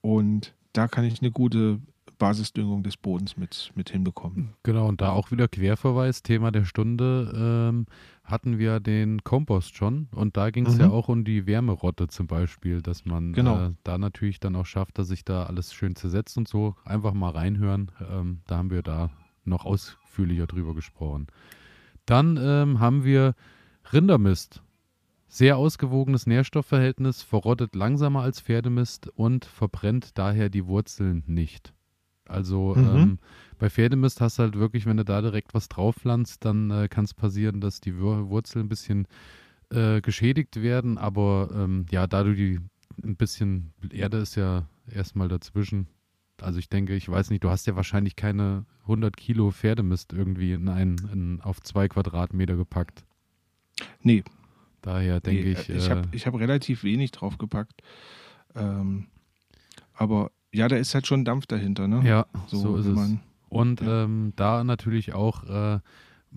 [0.00, 1.80] und da kann ich eine gute
[2.22, 4.50] Basisdüngung des Bodens mit, mit hinbekommen.
[4.62, 7.86] Genau, und da auch wieder Querverweis, Thema der Stunde, ähm,
[8.22, 10.80] hatten wir den Kompost schon und da ging es Mhm.
[10.82, 13.58] ja auch um die Wärmerotte zum Beispiel, dass man Genau.
[13.66, 16.76] äh, da natürlich dann auch schafft, dass sich da alles schön zersetzt und so.
[16.84, 19.10] Einfach mal reinhören, ähm, da haben wir da
[19.44, 21.26] noch ausführlicher drüber gesprochen.
[22.06, 23.34] Dann ähm, haben wir
[23.92, 24.62] Rindermist.
[25.26, 31.72] Sehr ausgewogenes Nährstoffverhältnis, verrottet langsamer als Pferdemist und verbrennt daher die Wurzeln nicht.
[32.28, 32.84] Also Mhm.
[32.84, 33.18] ähm,
[33.58, 36.88] bei Pferdemist hast du halt wirklich, wenn du da direkt was drauf pflanzt, dann äh,
[36.88, 39.06] kann es passieren, dass die Wur Wurzeln ein bisschen
[39.70, 40.98] äh, geschädigt werden.
[40.98, 42.60] Aber ähm, ja, da du die
[43.02, 45.86] ein bisschen Erde ist ja erstmal dazwischen.
[46.40, 50.52] Also ich denke, ich weiß nicht, du hast ja wahrscheinlich keine 100 Kilo Pferdemist irgendwie
[50.52, 53.04] in ein, in, auf zwei Quadratmeter gepackt.
[54.00, 54.24] Nee,
[54.82, 57.82] Daher denke nee, ich, ich äh, habe ich hab relativ wenig draufgepackt.
[58.56, 59.06] Ähm,
[59.94, 62.06] aber ja, da ist halt schon Dampf dahinter, ne?
[62.06, 63.18] ja, so, ist wenn es.
[63.48, 64.04] Und Ja.
[64.04, 65.82] ähm, da natürlich auch äh, ein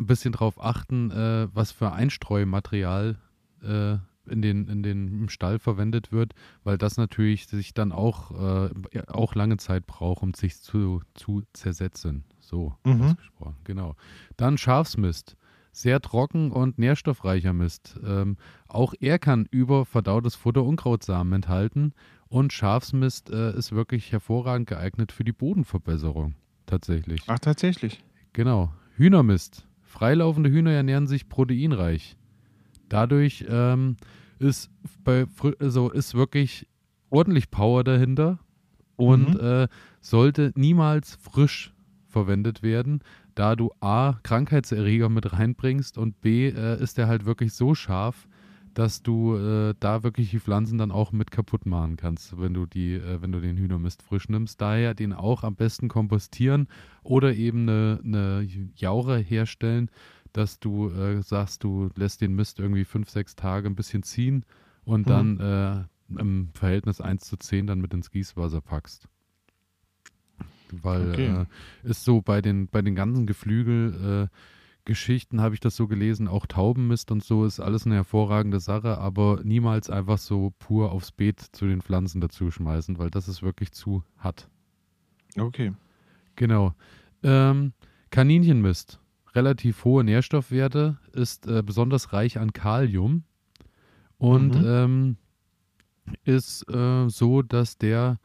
[0.06, 3.18] bisschen drauf achten, äh, was für Einstreumaterial
[3.64, 3.98] äh,
[4.28, 8.70] in den, in den im Stall verwendet wird, weil das natürlich sich dann auch, äh,
[9.08, 12.24] auch lange Zeit braucht, um sich zu, zu zersetzen.
[12.40, 13.02] So Mhm.
[13.04, 13.96] ausgesprochen, genau.
[14.38, 15.36] Dann Schafsmist.
[15.72, 18.00] Sehr trocken und nährstoffreicher Mist.
[18.06, 21.94] Ähm, auch er kann über verdautes Futter Unkrautsamen enthalten
[22.36, 26.36] und Schafsmist äh, ist wirklich hervorragend geeignet für die Bodenverbesserung.
[26.66, 27.22] Tatsächlich.
[27.28, 28.04] Ach, tatsächlich.
[28.34, 28.74] Genau.
[28.98, 29.66] Hühnermist.
[29.84, 32.18] Freilaufende Hühner ernähren sich proteinreich.
[32.90, 33.96] Dadurch ähm,
[34.40, 34.70] ist,
[35.06, 35.26] bei,
[35.60, 36.68] also ist wirklich
[37.10, 38.40] ordentlich Power dahinter
[38.98, 39.40] und Mhm.
[39.40, 39.68] äh,
[40.02, 41.74] sollte niemals frisch
[42.10, 43.00] verwendet werden,
[43.34, 48.28] da du A, Krankheitserreger mit reinbringst und B, äh, ist der halt wirklich so scharf,
[48.76, 52.66] dass du äh, da wirklich die Pflanzen dann auch mit kaputt machen kannst, wenn du
[52.66, 54.62] die, äh, wenn du den Hühnermist frisch nimmst.
[54.62, 56.68] Daher den auch am besten kompostieren
[57.02, 59.90] oder eben eine, eine Jaure herstellen,
[60.34, 64.46] dass du äh, sagst, du lässt den Mist irgendwie fünf, sechs Tage ein bisschen ziehen
[64.84, 65.38] und Mhm.
[65.38, 69.08] dann äh, im Verhältnis 1 zu 10 dann mit ins Gießwasser packst.
[70.72, 71.48] Weil Okay.
[71.84, 74.36] äh, ist so bei den, bei den ganzen Geflügel äh,
[74.86, 78.98] Geschichten habe ich das so gelesen, auch Taubenmist und so ist alles eine hervorragende Sache,
[79.00, 83.42] aber niemals einfach so pur aufs Beet zu den Pflanzen dazu schmeißen, weil das ist
[83.42, 84.48] wirklich zu hart.
[85.38, 85.74] Okay.
[86.36, 86.74] Genau.
[87.24, 87.74] Ähm,
[88.12, 89.00] Kaninchenmist.
[89.34, 93.24] Relativ hohe Nährstoffwerte, ist äh, besonders reich an Kalium
[94.18, 94.66] und Mhm.
[94.66, 95.18] ähm,
[96.24, 98.20] ist äh, so, dass der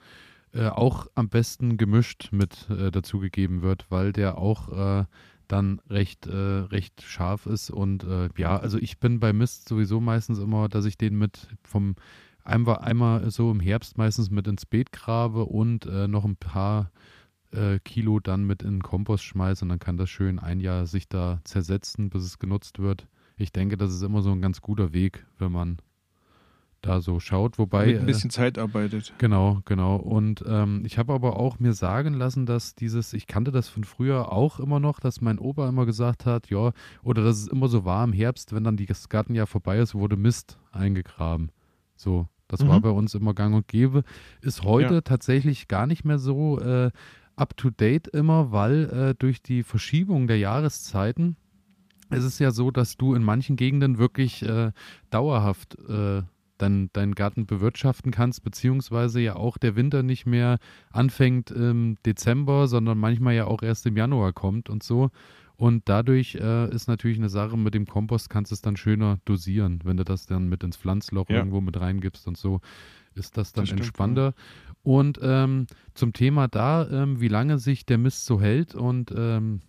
[0.52, 4.68] äh, auch am besten gemischt mit äh, dazugegeben wird, weil der auch
[5.00, 5.04] äh,
[5.52, 7.70] dann recht, äh, recht scharf ist.
[7.70, 11.48] Und äh, ja, also ich bin bei Mist sowieso meistens immer, dass ich den mit
[11.62, 11.96] vom
[12.44, 16.90] einmal, einmal so im Herbst meistens mit ins Beet grabe und äh, noch ein paar
[17.84, 21.08] Kilo dann mit in den Kompost schmeiße und dann kann das schön ein Jahr sich
[21.08, 23.08] da zersetzen, bis es genutzt wird.
[23.36, 25.78] Ich denke, das ist immer so ein ganz guter Weg, wenn man
[26.82, 29.12] da so schaut, wobei mit ein bisschen äh, Zeit arbeitet.
[29.18, 29.96] Genau, genau.
[29.96, 33.84] Und ähm, ich habe aber auch mir sagen lassen, dass dieses, ich kannte das von
[33.84, 37.68] früher auch immer noch, dass mein Opa immer gesagt hat, ja, oder dass es immer
[37.68, 41.50] so war im Herbst, wenn dann das Gartenjahr vorbei ist, wurde Mist eingegraben.
[41.96, 42.68] So, das mhm.
[42.68, 44.02] war bei uns immer Gang und Gäbe.
[44.40, 45.00] Ist heute ja.
[45.02, 46.90] tatsächlich gar nicht mehr so äh,
[47.36, 51.36] up to date immer, weil äh, durch die Verschiebung der Jahreszeiten
[52.10, 54.72] ist es ja so, dass du in manchen Gegenden wirklich äh,
[55.10, 56.22] dauerhaft äh,
[56.60, 60.58] dann deinen Garten bewirtschaften kannst, beziehungsweise ja auch der Winter nicht mehr
[60.90, 65.10] anfängt im Dezember, sondern manchmal ja auch erst im Januar kommt und so.
[65.56, 69.18] Und dadurch äh, ist natürlich eine Sache mit dem Kompost, kannst du es dann schöner
[69.26, 71.36] dosieren, wenn du das dann mit ins Pflanzloch ja.
[71.36, 72.62] irgendwo mit reingibst und so,
[73.14, 74.34] ist das dann das entspannter.
[74.34, 74.72] Ja.
[74.82, 79.60] Und ähm, zum Thema da, ähm, wie lange sich der Mist so hält und ähm,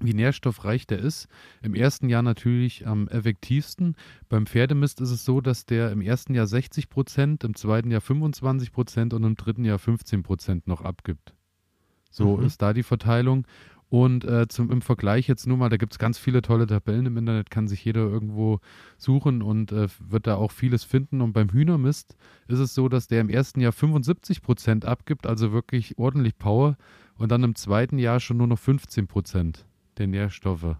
[0.00, 1.28] wie nährstoffreich der ist.
[1.62, 3.96] Im ersten Jahr natürlich am effektivsten.
[4.28, 8.00] Beim Pferdemist ist es so, dass der im ersten Jahr 60 Prozent, im zweiten Jahr
[8.00, 11.34] 25 Prozent und im dritten Jahr 15 Prozent noch abgibt.
[12.10, 12.44] So mhm.
[12.44, 13.46] ist da die Verteilung.
[13.90, 17.06] Und äh, zum, im Vergleich jetzt nur mal, da gibt es ganz viele tolle Tabellen
[17.06, 18.60] im Internet, kann sich jeder irgendwo
[18.98, 21.22] suchen und äh, wird da auch vieles finden.
[21.22, 22.16] Und beim Hühnermist
[22.48, 26.76] ist es so, dass der im ersten Jahr 75 Prozent abgibt, also wirklich ordentlich Power,
[27.16, 29.64] und dann im zweiten Jahr schon nur noch 15 Prozent
[29.98, 30.76] der Nährstoffe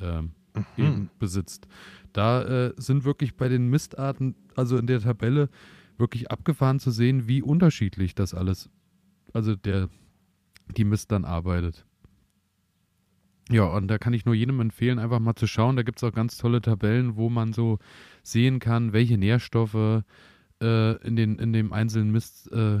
[0.00, 0.32] ähm,
[0.76, 1.08] mhm.
[1.18, 1.66] besitzt.
[2.12, 5.48] Da äh, sind wirklich bei den Mistarten, also in der Tabelle,
[5.98, 8.70] wirklich abgefahren zu sehen, wie unterschiedlich das alles,
[9.32, 9.88] also der,
[10.76, 11.84] die Mist dann arbeitet.
[13.50, 15.74] Ja, und da kann ich nur jedem empfehlen, einfach mal zu schauen.
[15.74, 17.78] Da gibt es auch ganz tolle Tabellen, wo man so
[18.22, 20.04] sehen kann, welche Nährstoffe
[20.62, 22.80] äh, in, den, in dem einzelnen Mist äh,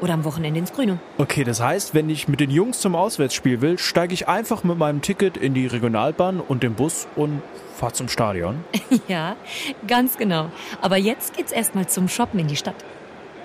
[0.00, 0.98] Oder am Wochenende ins Grüne.
[1.18, 4.78] Okay, das heißt, wenn ich mit den Jungs zum Auswärtsspiel will, steige ich einfach mit
[4.78, 7.42] meinem Ticket in die Regionalbahn und den Bus und
[7.74, 8.64] fahre zum Stadion.
[9.08, 9.36] ja,
[9.86, 10.50] ganz genau.
[10.80, 12.84] Aber jetzt geht's erstmal zum Shoppen in die Stadt.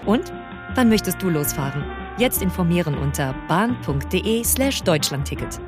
[0.06, 0.32] Und?
[0.76, 1.84] Wann möchtest du losfahren?
[2.18, 5.60] Jetzt informieren unter bahn.de slash Deutschlandticket.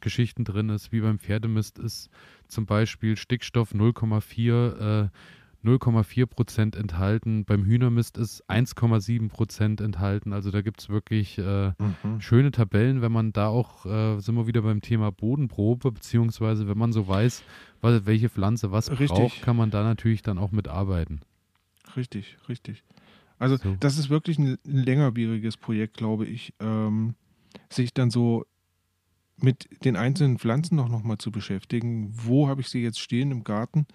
[0.00, 2.10] Geschichten drin ist, wie beim Pferdemist ist
[2.46, 5.08] zum Beispiel Stickstoff 0,4 äh,
[5.64, 7.44] 0,4 Prozent enthalten.
[7.44, 10.32] Beim Hühnermist ist 1,7 Prozent enthalten.
[10.32, 12.20] Also da gibt es wirklich äh, mhm.
[12.20, 16.78] schöne Tabellen, wenn man da auch, äh, sind wir wieder beim Thema Bodenprobe, beziehungsweise wenn
[16.78, 17.42] man so weiß,
[17.80, 19.08] was, welche Pflanze was richtig.
[19.08, 21.20] braucht, kann man da natürlich dann auch mitarbeiten.
[21.96, 22.84] Richtig, richtig.
[23.38, 23.76] Also so.
[23.80, 27.14] das ist wirklich ein, ein längerwieriges Projekt, glaube ich, ähm,
[27.68, 28.44] sich dann so
[29.36, 32.12] mit den einzelnen Pflanzen noch, noch mal zu beschäftigen.
[32.12, 33.86] Wo habe ich sie jetzt stehen im Garten?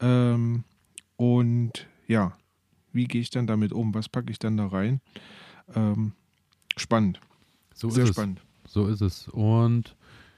[0.00, 0.64] Ähm,
[1.16, 2.32] und ja,
[2.92, 3.94] wie gehe ich dann damit um?
[3.94, 5.00] Was packe ich dann da rein?
[5.74, 6.12] Ähm,
[6.76, 7.20] spannend.
[7.74, 8.40] So Sehr spannend.
[8.64, 8.72] Es.
[8.72, 9.28] So ist es.
[9.28, 9.96] Und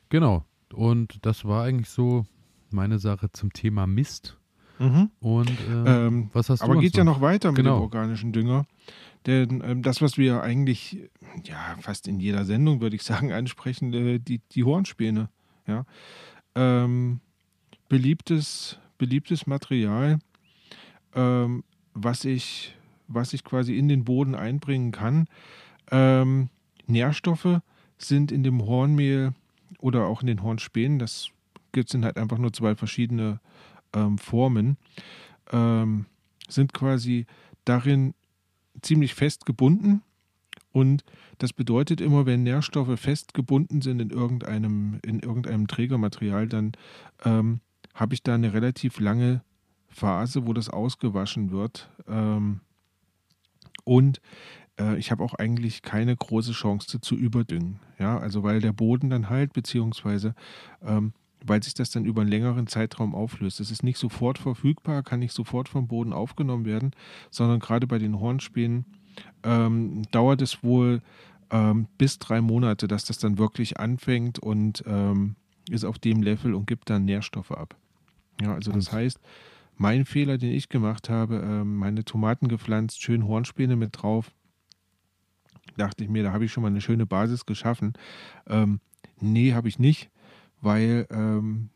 [0.08, 0.44] genau.
[0.72, 2.26] Und das war eigentlich so
[2.70, 4.36] meine Sache zum Thema Mist.
[4.78, 5.10] Mhm.
[5.20, 6.64] Und äh, ähm, was hast du?
[6.64, 6.98] Aber geht noch?
[6.98, 7.78] ja noch weiter mit genau.
[7.78, 8.66] dem organischen Dünger.
[9.26, 11.08] Denn ähm, das, was wir eigentlich,
[11.44, 15.28] ja, fast in jeder Sendung, würde ich sagen, ansprechen, äh, die, die Hornspäne.
[15.66, 15.84] Ja.
[16.54, 17.20] Ähm,
[17.88, 20.18] beliebtes, beliebtes Material
[21.16, 21.64] ähm,
[21.94, 22.76] was, ich,
[23.08, 25.26] was ich quasi in den Boden einbringen kann.
[25.90, 26.50] Ähm,
[26.86, 27.60] Nährstoffe
[27.98, 29.32] sind in dem Hornmehl
[29.80, 31.30] oder auch in den Hornspänen, das
[31.72, 33.40] gibt es halt einfach nur zwei verschiedene
[33.92, 34.76] ähm, Formen,
[35.52, 36.06] ähm,
[36.48, 37.26] sind quasi
[37.64, 38.14] darin
[38.82, 40.02] ziemlich fest gebunden.
[40.72, 41.04] Und
[41.38, 46.72] das bedeutet immer, wenn Nährstoffe fest gebunden sind in irgendeinem, in irgendeinem Trägermaterial, dann
[47.24, 47.60] ähm,
[47.94, 49.42] habe ich da eine relativ lange
[49.96, 51.88] Phase, wo das ausgewaschen wird.
[52.06, 52.60] Ähm,
[53.84, 54.20] und
[54.78, 57.80] äh, ich habe auch eigentlich keine große Chance zu überdüngen.
[57.98, 60.34] Ja, also weil der Boden dann halt, beziehungsweise
[60.84, 61.12] ähm,
[61.44, 63.60] weil sich das dann über einen längeren Zeitraum auflöst.
[63.60, 66.90] Es ist nicht sofort verfügbar, kann nicht sofort vom Boden aufgenommen werden,
[67.30, 68.84] sondern gerade bei den Hornspänen
[69.44, 71.02] ähm, dauert es wohl
[71.50, 75.36] ähm, bis drei Monate, dass das dann wirklich anfängt und ähm,
[75.70, 77.76] ist auf dem Level und gibt dann Nährstoffe ab.
[78.40, 79.20] Ja, also das heißt,
[79.76, 84.32] mein Fehler, den ich gemacht habe, ähm, meine Tomaten gepflanzt, schön Hornspäne mit drauf,
[85.76, 87.94] dachte ich mir, da habe ich schon mal eine schöne Basis geschaffen.
[88.46, 88.80] Ähm,
[89.20, 90.10] nee, habe ich nicht,
[90.60, 91.70] weil ähm,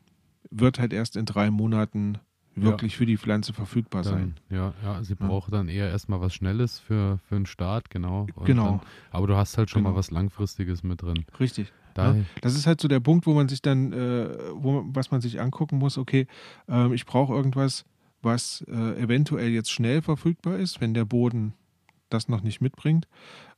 [0.49, 2.17] wird halt erst in drei Monaten
[2.55, 2.97] wirklich ja.
[2.97, 4.35] für die Pflanze verfügbar dann, sein.
[4.49, 5.57] Ja, ja, sie braucht ja.
[5.57, 8.27] dann eher erstmal was Schnelles für, für einen Start, genau.
[8.43, 8.65] Genau.
[8.65, 8.81] Dann,
[9.11, 9.93] aber du hast halt schon genau.
[9.93, 11.25] mal was Langfristiges mit drin.
[11.39, 11.71] Richtig.
[11.97, 15.21] Ja, das ist halt so der Punkt, wo man sich dann, äh, wo, was man
[15.21, 16.27] sich angucken muss, okay,
[16.69, 17.85] äh, ich brauche irgendwas,
[18.21, 21.53] was äh, eventuell jetzt schnell verfügbar ist, wenn der Boden
[22.09, 23.07] das noch nicht mitbringt.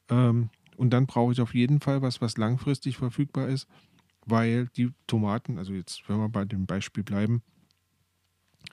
[0.10, 3.68] Ähm, und dann brauche ich auf jeden Fall was, was langfristig verfügbar ist,
[4.26, 7.42] weil die Tomaten, also jetzt, wenn wir bei dem Beispiel bleiben,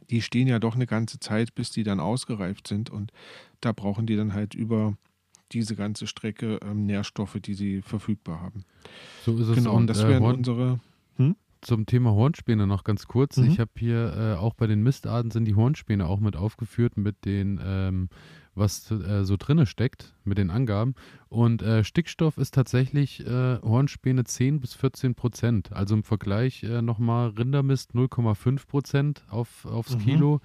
[0.09, 2.91] die stehen ja doch eine ganze Zeit, bis die dann ausgereift sind.
[2.91, 3.13] Und
[3.61, 4.97] da brauchen die dann halt über
[5.53, 8.65] diese ganze Strecke ähm, Nährstoffe, die sie verfügbar haben.
[9.25, 9.57] So ist es.
[9.57, 10.81] Genau, und das äh, wären unsere.
[11.17, 11.37] Hm?
[11.61, 13.37] Zum Thema Hornspäne noch ganz kurz.
[13.37, 13.51] Mhm.
[13.51, 17.25] Ich habe hier äh, auch bei den Mistarten sind die Hornspäne auch mit aufgeführt mit
[17.27, 18.09] den ähm,
[18.55, 20.95] was äh, so drinne steckt mit den Angaben.
[21.29, 25.73] Und äh, Stickstoff ist tatsächlich äh, Hornspäne 10 bis 14 Prozent.
[25.73, 30.01] Also im Vergleich äh, nochmal Rindermist 0,5 Prozent auf, aufs mhm.
[30.01, 30.41] Kilo.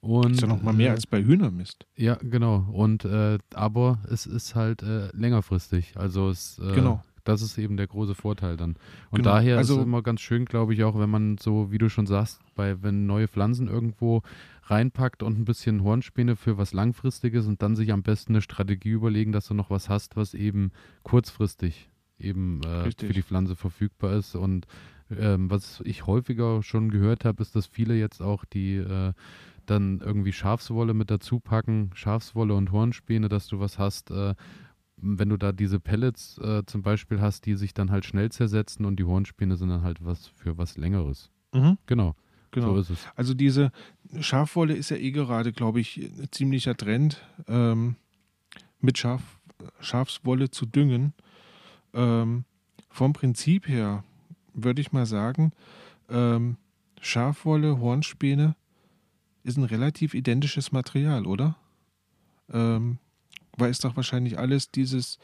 [0.00, 1.86] Und, ist ja nochmal mehr äh, als bei Hühnermist.
[1.94, 2.66] Ja, genau.
[2.72, 5.96] Und äh, aber es ist halt äh, längerfristig.
[5.96, 7.02] Also es äh, genau.
[7.24, 8.76] Das ist eben der große Vorteil dann.
[9.10, 9.30] Und genau.
[9.30, 11.88] daher also, ist es immer ganz schön, glaube ich, auch wenn man so, wie du
[11.90, 14.22] schon sagst, bei wenn neue Pflanzen irgendwo
[14.64, 18.90] reinpackt und ein bisschen Hornspäne für was Langfristiges und dann sich am besten eine Strategie
[18.90, 20.72] überlegen, dass du noch was hast, was eben
[21.02, 24.34] kurzfristig eben äh, für die Pflanze verfügbar ist.
[24.34, 24.66] Und
[25.10, 29.12] ähm, was ich häufiger schon gehört habe, ist, dass viele jetzt auch die äh,
[29.70, 34.34] dann irgendwie Schafswolle mit dazu packen, Schafswolle und Hornspäne, dass du was hast, äh,
[34.96, 38.84] wenn du da diese Pellets äh, zum Beispiel hast, die sich dann halt schnell zersetzen
[38.84, 41.30] und die Hornspäne sind dann halt was für was Längeres.
[41.54, 41.78] Mhm.
[41.86, 42.14] Genau.
[42.50, 42.74] Genau.
[42.74, 43.08] So ist es.
[43.14, 43.70] Also diese
[44.20, 47.96] Schafwolle ist ja eh gerade, glaube ich, ein ziemlicher Trend, ähm,
[48.80, 49.22] mit Schaf,
[49.80, 51.12] Schafswolle zu düngen.
[51.94, 52.44] Ähm,
[52.88, 54.04] vom Prinzip her
[54.52, 55.52] würde ich mal sagen,
[56.08, 56.56] ähm,
[57.00, 58.56] Schafwolle, Hornspäne
[59.42, 61.56] ist ein relativ identisches Material, oder?
[62.52, 62.98] Ähm,
[63.56, 65.18] weil es doch wahrscheinlich alles dieses,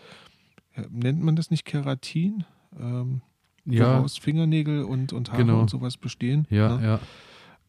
[0.91, 2.45] nennt man das nicht Keratin?
[2.79, 3.23] Ähm,
[3.67, 3.99] ja.
[3.99, 5.61] woraus Fingernägel und, und Haare genau.
[5.61, 6.47] und sowas bestehen.
[6.51, 6.87] Ja, ne?
[6.87, 7.01] ja.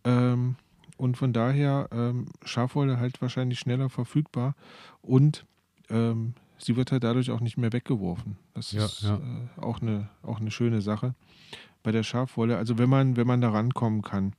[0.03, 0.55] Ähm,
[0.97, 4.55] und von daher ähm, Schafwolle halt wahrscheinlich schneller verfügbar
[5.01, 5.45] und
[5.89, 8.37] ähm, sie wird halt dadurch auch nicht mehr weggeworfen.
[8.53, 9.15] Das ja, ist ja.
[9.15, 11.13] Äh, auch, eine, auch eine schöne Sache
[11.83, 12.57] bei der Schafwolle.
[12.57, 14.33] Also wenn man, wenn man da rankommen kann.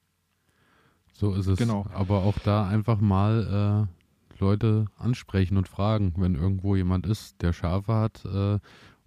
[1.19, 1.59] So ist es.
[1.59, 1.85] Genau.
[1.93, 3.89] Aber auch da einfach mal
[4.39, 8.61] äh, Leute ansprechen und fragen, wenn irgendwo jemand ist, der Schafe hat äh,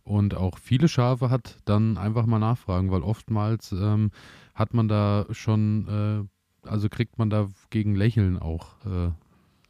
[0.03, 4.11] und auch viele Schafe hat, dann einfach mal nachfragen, weil oftmals ähm,
[4.53, 6.27] hat man da schon,
[6.65, 9.11] äh, also kriegt man da gegen Lächeln auch äh,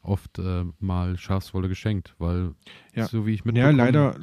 [0.02, 2.56] oft äh, mal Schafswolle geschenkt, weil
[2.96, 3.06] ja.
[3.06, 3.72] so wie ich mitbekomme...
[3.72, 4.16] Ja, leider,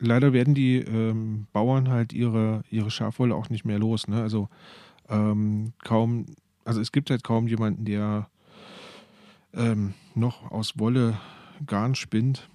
[0.00, 4.08] leider werden die ähm, Bauern halt ihre, ihre Schafwolle auch nicht mehr los.
[4.08, 4.20] Ne?
[4.20, 4.48] Also
[5.08, 6.26] ähm, kaum,
[6.64, 8.28] also es gibt halt kaum jemanden, der
[9.54, 11.18] ähm, noch aus Wolle
[11.66, 12.48] Garn spinnt.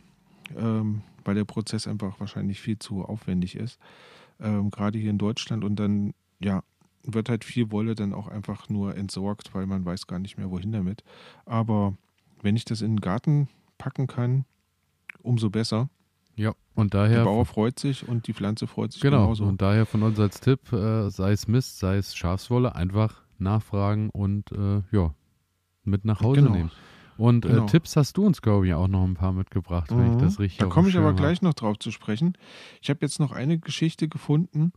[0.56, 3.80] Ähm, weil der Prozess einfach wahrscheinlich viel zu aufwendig ist.
[4.40, 6.64] Ähm, gerade hier in Deutschland und dann, ja,
[7.04, 10.50] wird halt viel Wolle dann auch einfach nur entsorgt, weil man weiß gar nicht mehr,
[10.50, 11.04] wohin damit.
[11.46, 11.96] Aber
[12.42, 13.48] wenn ich das in den Garten
[13.78, 14.46] packen kann,
[15.22, 15.90] umso besser.
[16.36, 17.18] Ja, und daher.
[17.18, 19.46] Der Bauer freut sich und die Pflanze freut sich genau, genauso.
[19.46, 24.10] Und daher von uns als Tipp, äh, sei es Mist, sei es Schafswolle, einfach nachfragen
[24.10, 25.14] und äh, ja,
[25.84, 26.54] mit nach Hause genau.
[26.54, 26.72] nehmen.
[27.18, 27.64] Und äh, genau.
[27.64, 30.14] äh, Tipps hast du uns, glaube ich, auch noch ein paar mitgebracht, wenn mhm.
[30.14, 32.38] ich das richtig Da komme ich aber gleich noch drauf zu sprechen.
[32.82, 34.74] Ich habe jetzt noch eine Geschichte gefunden,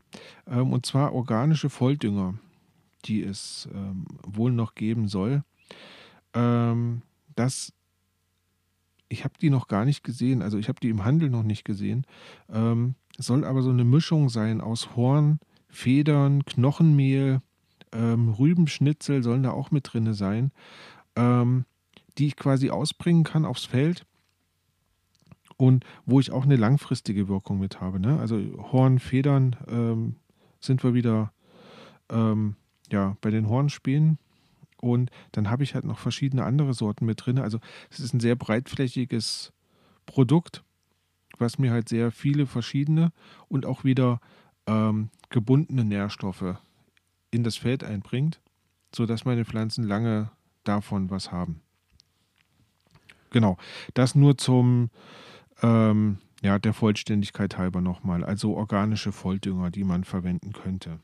[0.47, 2.35] ähm, und zwar organische Volldünger,
[3.05, 5.43] die es ähm, wohl noch geben soll.
[6.35, 7.03] Ähm,
[7.35, 7.73] das,
[9.09, 11.65] ich habe die noch gar nicht gesehen, also ich habe die im Handel noch nicht
[11.65, 12.07] gesehen.
[12.49, 17.43] Ähm, soll aber so eine Mischung sein aus Horn, Federn, Knochenmehl,
[17.93, 20.53] ähm, Rübenschnitzel sollen da auch mit drin sein.
[21.17, 21.65] Ähm,
[22.19, 24.05] die ich quasi ausbringen kann aufs Feld
[25.57, 28.01] und wo ich auch eine langfristige Wirkung mit habe.
[28.01, 28.19] Ne?
[28.19, 28.39] Also
[28.73, 30.17] Horn, Federn ähm,
[30.61, 31.33] sind wir wieder
[32.11, 32.57] ähm,
[32.91, 34.19] ja, bei den Hornspänen.
[34.81, 37.39] Und dann habe ich halt noch verschiedene andere Sorten mit drin.
[37.39, 37.59] Also
[37.91, 39.53] es ist ein sehr breitflächiges
[40.07, 40.63] Produkt,
[41.39, 43.13] was mir halt sehr viele verschiedene
[43.49, 44.21] und auch wieder
[44.67, 46.57] ähm, gebundene Nährstoffe
[47.31, 48.41] in das Feld einbringt,
[48.95, 50.31] sodass meine Pflanzen lange
[50.65, 51.61] davon was haben.
[53.31, 53.59] Genau,
[53.95, 54.91] das nur zum,
[55.63, 58.25] ähm, ja, der Vollständigkeit halber nochmal.
[58.25, 60.99] Also organische Volldünger, die man verwenden könnte.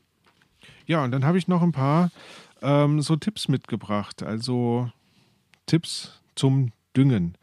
[0.87, 2.11] Ja, und dann habe ich noch ein paar
[2.61, 4.23] ähm, so Tipps mitgebracht.
[4.23, 4.89] Also
[5.65, 7.37] Tipps zum Düngen.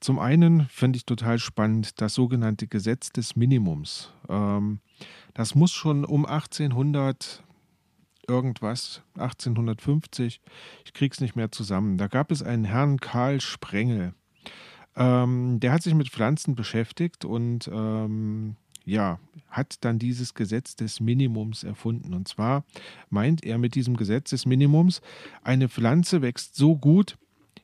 [0.00, 4.12] Zum einen finde ich total spannend das sogenannte Gesetz des Minimums.
[4.28, 4.80] Ähm,
[5.34, 7.42] das muss schon um 1800
[8.28, 10.40] irgendwas, 1850,
[10.84, 11.98] ich krieg's nicht mehr zusammen.
[11.98, 14.14] Da gab es einen Herrn Karl Sprengel.
[14.96, 19.18] Ähm, der hat sich mit Pflanzen beschäftigt und ähm, ja,
[19.50, 22.14] hat dann dieses Gesetz des Minimums erfunden.
[22.14, 22.64] Und zwar
[23.10, 25.02] meint er mit diesem Gesetz des Minimums,
[25.42, 27.18] eine Pflanze wächst so gut,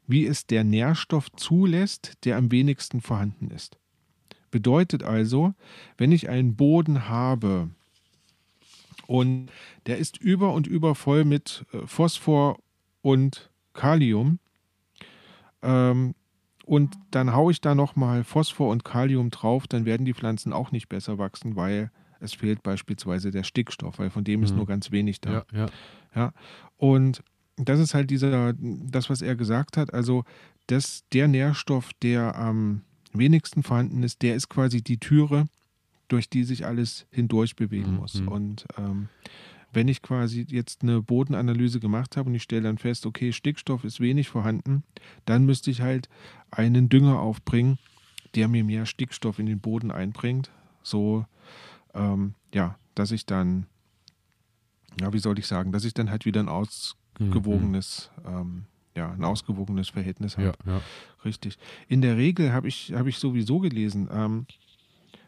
[0.07, 3.79] wie es der Nährstoff zulässt, der am wenigsten vorhanden ist.
[4.51, 5.55] Bedeutet also,
[5.97, 7.71] wenn ich einen Boden habe
[9.07, 9.51] und
[9.87, 12.59] der ist über und über voll mit äh, Phosphor
[13.03, 14.39] und Kalium,
[15.63, 16.15] ähm,
[16.65, 20.71] und dann haue ich da nochmal Phosphor und Kalium drauf, dann werden die Pflanzen auch
[20.71, 21.91] nicht besser wachsen, weil
[22.21, 24.45] es fehlt beispielsweise der Stickstoff, weil von dem mhm.
[24.45, 25.33] ist nur ganz wenig da.
[25.33, 25.67] Ja, ja.
[26.15, 26.33] ja.
[26.77, 27.23] Und
[27.57, 30.25] das ist halt dieser, das, was er gesagt hat, also
[30.69, 32.83] das, der Nährstoff, der am
[33.13, 35.47] wenigsten vorhanden ist, der ist quasi die Türe,
[36.09, 37.97] durch die sich alles hindurch bewegen mhm.
[37.99, 38.21] muss.
[38.21, 39.09] Und ähm,
[39.73, 43.85] wenn ich quasi jetzt eine Bodenanalyse gemacht habe und ich stelle dann fest, okay, Stickstoff
[43.85, 44.85] ist wenig vorhanden,
[45.25, 46.09] dann müsste ich halt
[46.51, 47.79] einen Dünger aufbringen,
[48.35, 50.51] der mir mehr Stickstoff in den Boden einbringt.
[50.83, 51.25] So,
[51.95, 53.67] ähm, ja, dass ich dann,
[55.01, 58.31] ja, wie soll ich sagen, dass ich dann halt wieder ein ausgewogenes, mhm.
[58.31, 60.53] ähm, ja, ein ausgewogenes Verhältnis habe.
[60.67, 60.81] Ja, ja.
[61.25, 61.57] Richtig.
[61.89, 64.47] In der Regel habe ich, hab ich sowieso gelesen, ähm,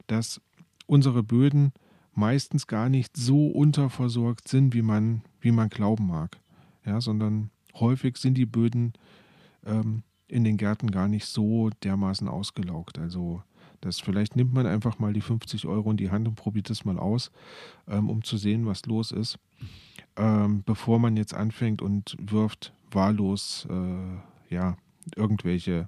[0.06, 0.42] dass
[0.86, 1.72] unsere Böden
[2.12, 6.38] meistens gar nicht so unterversorgt sind, wie man, wie man glauben mag.
[6.84, 8.92] Ja, sondern häufig sind die Böden
[9.64, 12.98] ähm, in den Gärten gar nicht so dermaßen ausgelaugt.
[12.98, 13.42] Also
[13.80, 16.84] das vielleicht nimmt man einfach mal die 50 Euro in die Hand und probiert es
[16.84, 17.30] mal aus,
[17.86, 19.38] ähm, um zu sehen, was los ist,
[20.16, 24.76] ähm, bevor man jetzt anfängt und wirft wahllos äh, ja
[25.16, 25.86] irgendwelche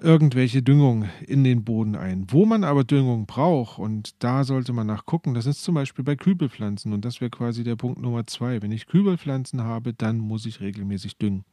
[0.00, 2.26] irgendwelche Düngung in den Boden ein.
[2.30, 6.16] Wo man aber Düngung braucht, und da sollte man nachgucken, das ist zum Beispiel bei
[6.16, 8.62] Kübelpflanzen und das wäre quasi der Punkt Nummer zwei.
[8.62, 11.44] Wenn ich Kübelpflanzen habe, dann muss ich regelmäßig düngen.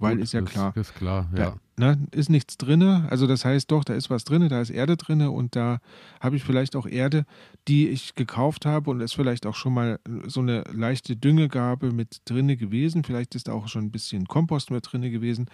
[0.00, 0.76] Weil Gut, ist ja klar.
[0.76, 1.56] Ist klar, ja.
[1.76, 2.82] Da, ne, ist nichts drin.
[2.82, 5.80] Also das heißt doch, da ist was drin, da ist Erde drin und da
[6.20, 7.24] habe ich vielleicht auch Erde,
[7.66, 12.18] die ich gekauft habe und es vielleicht auch schon mal so eine leichte Düngegabe mit
[12.26, 13.02] drinne gewesen.
[13.02, 15.46] Vielleicht ist da auch schon ein bisschen Kompost mit drinne gewesen.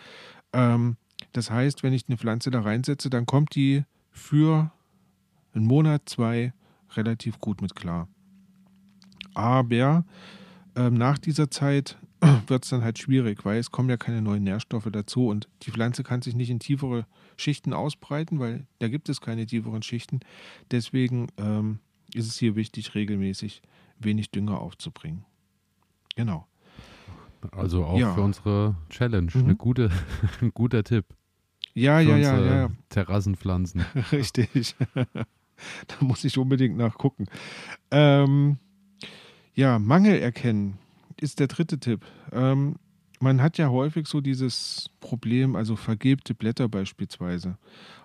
[0.53, 0.97] Ähm,
[1.33, 4.71] das heißt, wenn ich eine Pflanze da reinsetze, dann kommt die für
[5.55, 6.53] einen Monat, zwei
[6.97, 8.09] relativ gut mit klar.
[9.35, 10.05] Aber
[10.77, 11.99] äh, nach dieser Zeit
[12.47, 15.71] wird es dann halt schwierig, weil es kommen ja keine neuen Nährstoffe dazu und die
[15.71, 17.07] Pflanze kann sich nicht in tiefere
[17.37, 20.21] Schichten ausbreiten, weil da gibt es keine tieferen Schichten.
[20.71, 21.81] Deswegen ähm,
[22.15, 23.63] ist es hier wichtig, regelmäßig
[23.99, 25.25] wenig Dünger aufzubringen.
[26.17, 26.47] Genau.
[27.53, 28.15] Also auch ja.
[28.15, 29.31] für unsere Challenge.
[29.35, 29.45] Mhm.
[29.45, 29.91] Eine gute,
[30.41, 31.07] ein guter Tipp.
[31.75, 32.71] Ja, ja, ja, ja.
[32.89, 33.85] Terrassenpflanzen.
[34.13, 34.77] Richtig.
[34.95, 37.27] da muss ich unbedingt nachgucken.
[37.91, 38.59] Ähm,
[39.55, 40.79] ja, Mangel erkennen
[41.21, 42.05] ist der dritte Tipp.
[42.33, 42.77] Ähm,
[43.21, 47.57] man hat ja häufig so dieses Problem, also vergilbte Blätter beispielsweise.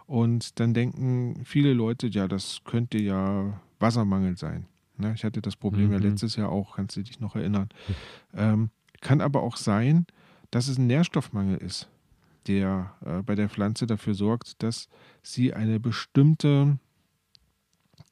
[0.06, 4.66] Und dann denken viele Leute, ja, das könnte ja Wassermangel sein.
[4.98, 5.14] Ne?
[5.16, 5.94] Ich hatte das Problem mhm.
[5.94, 7.70] ja letztes Jahr auch, kannst du dich noch erinnern.
[8.34, 8.70] Ähm,
[9.02, 10.06] kann aber auch sein,
[10.52, 11.89] dass es ein Nährstoffmangel ist,
[12.47, 14.89] der äh, bei der Pflanze dafür sorgt, dass
[15.22, 16.78] sie eine bestimmte,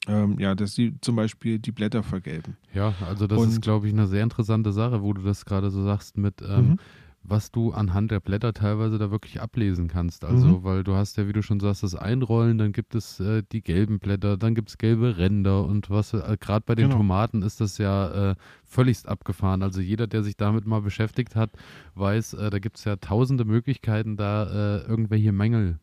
[0.07, 2.57] ähm, ja, dass sie zum Beispiel die Blätter vergelben.
[2.73, 5.71] Ja, also das Und, ist, glaube ich, eine sehr interessante Sache, wo du das gerade
[5.71, 6.79] so sagst mit, ähm, mhm
[7.27, 10.23] was du anhand der Blätter teilweise da wirklich ablesen kannst.
[10.23, 10.63] Also, mhm.
[10.63, 13.61] weil du hast ja, wie du schon sagst, das Einrollen, dann gibt es äh, die
[13.61, 16.97] gelben Blätter, dann gibt es gelbe Ränder und was, äh, gerade bei den genau.
[16.97, 19.61] Tomaten ist das ja äh, völligst abgefahren.
[19.61, 21.51] Also jeder, der sich damit mal beschäftigt hat,
[21.95, 25.79] weiß, äh, da gibt es ja tausende Möglichkeiten, da äh, irgendwelche Mängel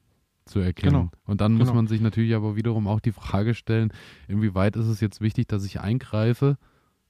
[0.46, 0.92] zu erkennen.
[0.92, 1.10] Genau.
[1.26, 1.76] Und dann muss genau.
[1.76, 3.92] man sich natürlich aber wiederum auch die Frage stellen,
[4.28, 6.56] inwieweit ist es jetzt wichtig, dass ich eingreife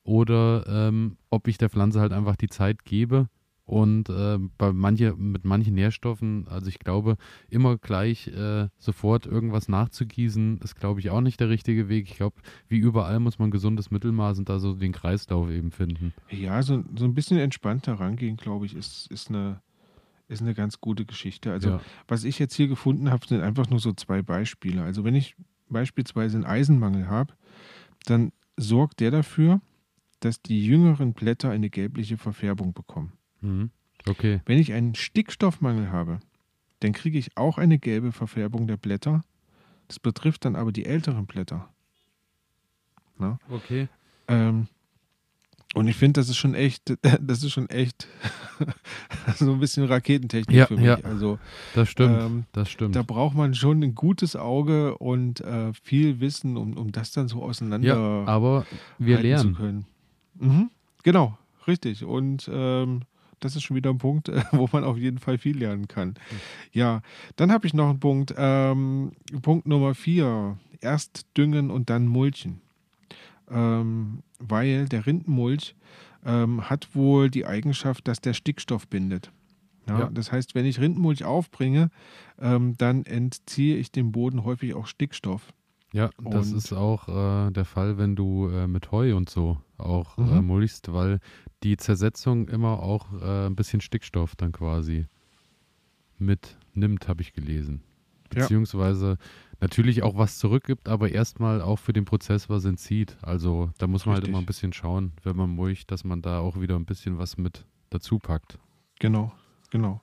[0.03, 3.29] oder ähm, ob ich der Pflanze halt einfach die Zeit gebe,
[3.67, 7.17] und äh, bei manche, mit manchen Nährstoffen, also ich glaube,
[7.49, 12.11] immer gleich äh, sofort irgendwas nachzugießen, ist, glaube ich, auch nicht der richtige Weg.
[12.11, 12.37] Ich glaube,
[12.69, 16.13] wie überall muss man gesundes Mittelmaß und da so den Kreislauf eben finden.
[16.31, 19.63] Ja, so, so ein bisschen entspannter rangehen, glaube ich, ist, ist, eine,
[20.29, 21.51] ist eine ganz gute Geschichte.
[21.51, 21.81] Also, ja.
[22.07, 24.83] was ich jetzt hier gefunden habe, sind einfach nur so zwei Beispiele.
[24.83, 25.37] Also, wenn ich
[25.71, 27.33] beispielsweise einen Eisenmangel habe,
[28.05, 29.63] dann sorgt der dafür,
[30.21, 33.13] dass die jüngeren Blätter eine gelbliche Verfärbung bekommen.
[33.45, 33.71] Mhm.
[34.07, 34.41] Okay.
[34.47, 36.21] Wenn ich einen Stickstoffmangel habe,
[36.81, 39.23] dann kriege ich auch eine gelbe Verfärbung der Blätter.
[39.89, 41.69] Das betrifft dann aber die älteren Blätter.
[43.19, 43.39] Na?
[43.49, 43.89] Okay.
[44.29, 44.67] Ähm,
[45.75, 48.07] und ich finde, das ist schon echt, das ist schon echt
[49.37, 50.85] so ein bisschen Raketentechnik Ja, für mich.
[50.85, 50.97] ja.
[51.03, 51.39] Also
[51.75, 52.21] Das stimmt.
[52.23, 52.97] Ähm, das stimmt.
[52.97, 57.29] da braucht man schon ein gutes Auge und äh, viel Wissen, um, um das dann
[57.29, 58.67] so auseinander ja, aber
[58.99, 59.55] wir lernen.
[59.55, 59.87] zu können.
[60.35, 60.71] Mhm,
[61.03, 62.05] genau, richtig.
[62.05, 63.03] Und ähm,
[63.45, 66.15] das ist schon wieder ein Punkt, äh, wo man auf jeden Fall viel lernen kann.
[66.73, 67.03] Ja,
[67.37, 68.35] dann habe ich noch einen Punkt.
[68.37, 70.59] Ähm, Punkt Nummer vier.
[70.81, 72.61] Erst düngen und dann mulchen.
[73.51, 75.77] Ähm, weil der Rindenmulch
[76.25, 79.31] ähm, hat wohl die Eigenschaft, dass der Stickstoff bindet.
[79.89, 80.11] Ja, Ja.
[80.13, 81.91] Das heißt, wenn ich Rindenmulch aufbringe,
[82.39, 85.53] ähm, dann entziehe ich dem Boden häufig auch Stickstoff.
[85.95, 89.59] Ja, das Und- ist auch äh, der Fall, wenn du äh, mit Heu und so
[89.79, 90.47] auch äh, Mhm.
[90.47, 91.21] mulchst, weil
[91.63, 95.07] die Zersetzung immer auch äh, ein bisschen Stickstoff dann quasi
[96.19, 97.83] mitnimmt, habe ich gelesen.
[98.35, 98.41] Ja.
[98.43, 99.19] Beziehungsweise
[99.61, 103.17] natürlich auch was zurückgibt, aber erstmal auch für den Prozess was entzieht.
[103.23, 104.33] Also da muss man halt Richtig.
[104.35, 107.37] immer ein bisschen schauen, wenn man mulcht, dass man da auch wieder ein bisschen was
[107.39, 108.59] mit dazu packt.
[108.99, 109.33] Genau,
[109.71, 110.03] genau.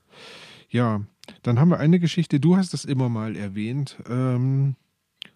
[0.69, 1.01] Ja,
[1.43, 4.75] dann haben wir eine Geschichte, du hast das immer mal erwähnt, ähm,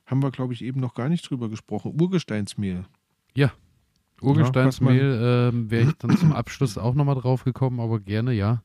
[0.06, 1.99] haben wir, glaube ich, eben noch gar nicht drüber gesprochen.
[1.99, 2.86] Urgesteinsmehl.
[4.22, 8.64] Urgesteinsmehl ähm, wäre ich dann zum Abschluss auch nochmal drauf gekommen, aber gerne ja.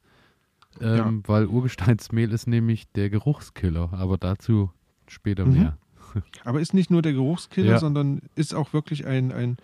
[0.80, 4.70] Ähm, Weil Urgesteinsmehl ist nämlich der Geruchskiller, aber dazu
[5.08, 5.52] später Mhm.
[5.52, 5.78] mehr.
[6.44, 7.78] Aber ist nicht nur der Geruchskiller, Ja.
[7.78, 9.56] sondern ist auch wirklich ein, ein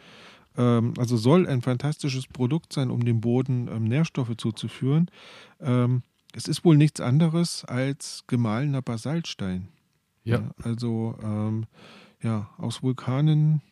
[0.57, 5.09] ähm, also soll ein fantastisches Produkt sein, um dem Boden ähm, Nährstoffe zuzuführen.
[5.61, 6.03] Ähm,
[6.35, 9.68] es ist wohl nichts anderes als gemahlener Basaltstein.
[10.27, 10.51] Ja.
[10.62, 11.66] also ähm,
[12.22, 13.62] ja, aus Vulkanen,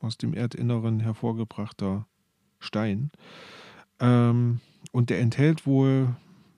[0.00, 2.06] aus dem Erdinneren hervorgebrachter
[2.58, 3.10] Stein.
[4.00, 4.60] Ähm,
[4.92, 6.14] und der enthält wohl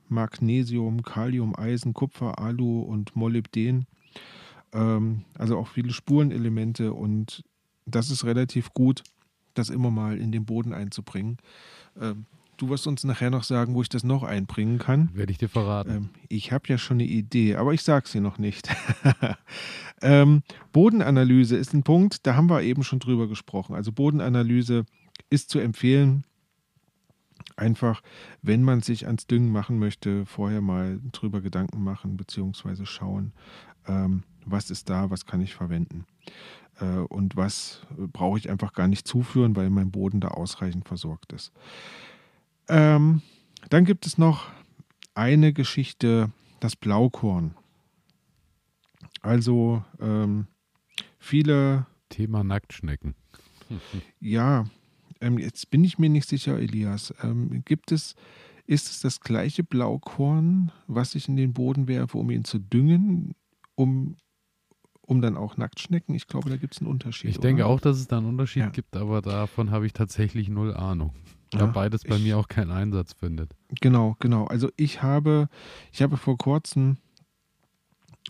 [0.08, 3.86] Magnesium, Kalium, Eisen, Kupfer, Alu und Molybden.
[4.72, 7.44] Ähm, also auch viele Spurenelemente und
[7.86, 9.02] das ist relativ gut,
[9.54, 11.38] das immer mal in den Boden einzubringen.
[12.00, 12.26] Ähm,
[12.58, 15.10] du wirst uns nachher noch sagen, wo ich das noch einbringen kann.
[15.14, 15.90] Werde ich dir verraten.
[15.90, 18.68] Ähm, ich habe ja schon eine Idee, aber ich sage sie noch nicht.
[20.02, 20.42] ähm,
[20.72, 23.74] Bodenanalyse ist ein Punkt, da haben wir eben schon drüber gesprochen.
[23.74, 24.84] Also Bodenanalyse
[25.30, 26.24] ist zu empfehlen,
[27.56, 28.02] einfach,
[28.42, 33.32] wenn man sich ans Düngen machen möchte, vorher mal drüber Gedanken machen, beziehungsweise schauen,
[33.86, 36.06] ähm, was ist da, was kann ich verwenden.
[36.80, 41.32] Äh, und was brauche ich einfach gar nicht zuführen, weil mein Boden da ausreichend versorgt
[41.32, 41.52] ist.
[42.68, 43.22] Ähm,
[43.70, 44.46] dann gibt es noch
[45.14, 47.54] eine Geschichte, das Blaukorn.
[49.20, 50.46] Also ähm,
[51.18, 53.14] viele, Thema Nacktschnecken.
[54.20, 54.64] ja,
[55.20, 57.12] ähm, jetzt bin ich mir nicht sicher, Elias.
[57.22, 58.14] Ähm, gibt es,
[58.66, 63.34] ist es das gleiche Blaukorn, was ich in den Boden werfe, um ihn zu düngen,
[63.74, 64.16] um,
[65.00, 66.14] um dann auch Nacktschnecken?
[66.14, 67.30] Ich glaube, da gibt es einen Unterschied.
[67.30, 67.72] Ich denke oder?
[67.72, 68.68] auch, dass es da einen Unterschied Ja.
[68.70, 71.12] gibt, aber davon habe ich tatsächlich null Ahnung.
[71.50, 73.54] Da Ja, beides bei ich- mir auch keinen Einsatz findet.
[73.80, 74.44] Genau, genau.
[74.46, 75.48] Also ich habe,
[75.92, 76.98] ich habe vor kurzem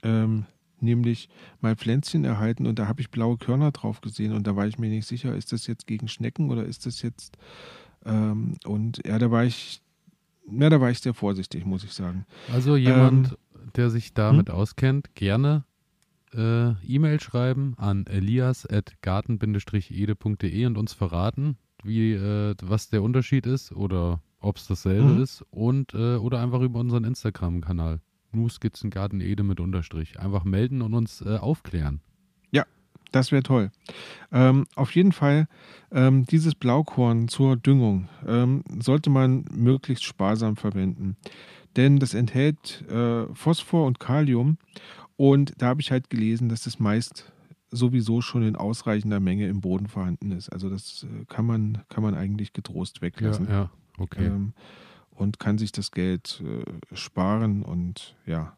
[0.02, 0.46] ähm,
[0.80, 1.28] nämlich
[1.60, 4.78] mal Pflänzchen erhalten und da habe ich blaue Körner drauf gesehen und da war ich
[4.78, 7.36] mir nicht sicher, ist das jetzt gegen Schnecken oder ist das jetzt
[8.04, 9.82] ähm, und ja, da war ich,
[10.50, 12.24] ja, da war ich sehr vorsichtig, muss ich sagen.
[12.52, 13.36] Also jemand, Ähm,
[13.74, 15.64] der sich damit auskennt, gerne
[16.32, 24.20] äh, E-Mail schreiben an elias.garten-ede.de und uns verraten, wie, äh, was der Unterschied ist oder
[24.40, 25.22] ob es dasselbe Mhm.
[25.22, 28.00] ist und äh, oder einfach über unseren Instagram-Kanal.
[28.32, 30.20] Nuskizzengarten Ede mit Unterstrich.
[30.20, 32.00] Einfach melden und uns äh, aufklären.
[33.12, 33.70] Das wäre toll.
[34.32, 35.48] Ähm, auf jeden Fall,
[35.90, 41.16] ähm, dieses Blaukorn zur Düngung ähm, sollte man möglichst sparsam verwenden.
[41.76, 44.58] Denn das enthält äh, Phosphor und Kalium.
[45.16, 47.32] Und da habe ich halt gelesen, dass das meist
[47.70, 50.48] sowieso schon in ausreichender Menge im Boden vorhanden ist.
[50.48, 53.46] Also das äh, kann, man, kann man eigentlich getrost weglassen.
[53.48, 54.26] Ja, ja, okay.
[54.26, 54.52] Ähm,
[55.10, 58.56] und kann sich das Geld äh, sparen und ja,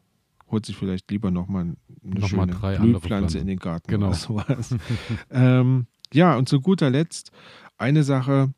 [0.49, 4.07] holt sich vielleicht lieber nochmal eine Noch mal schöne andere Blühpflanze in den Garten Genau.
[4.07, 4.75] oder sowas.
[5.31, 7.31] ähm, ja, und zu guter Letzt
[7.77, 8.53] eine Sache,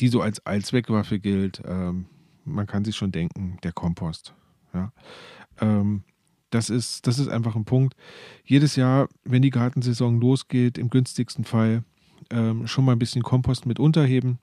[0.00, 1.62] die so als Allzweckwaffe gilt.
[1.64, 2.06] Ähm,
[2.44, 4.34] man kann sich schon denken, der Kompost.
[4.74, 4.92] Ja.
[5.60, 6.02] Ähm,
[6.52, 7.96] das ist, das ist einfach ein Punkt.
[8.44, 11.82] Jedes Jahr, wenn die Gartensaison losgeht, im günstigsten Fall
[12.30, 14.38] ähm, schon mal ein bisschen Kompost mit unterheben.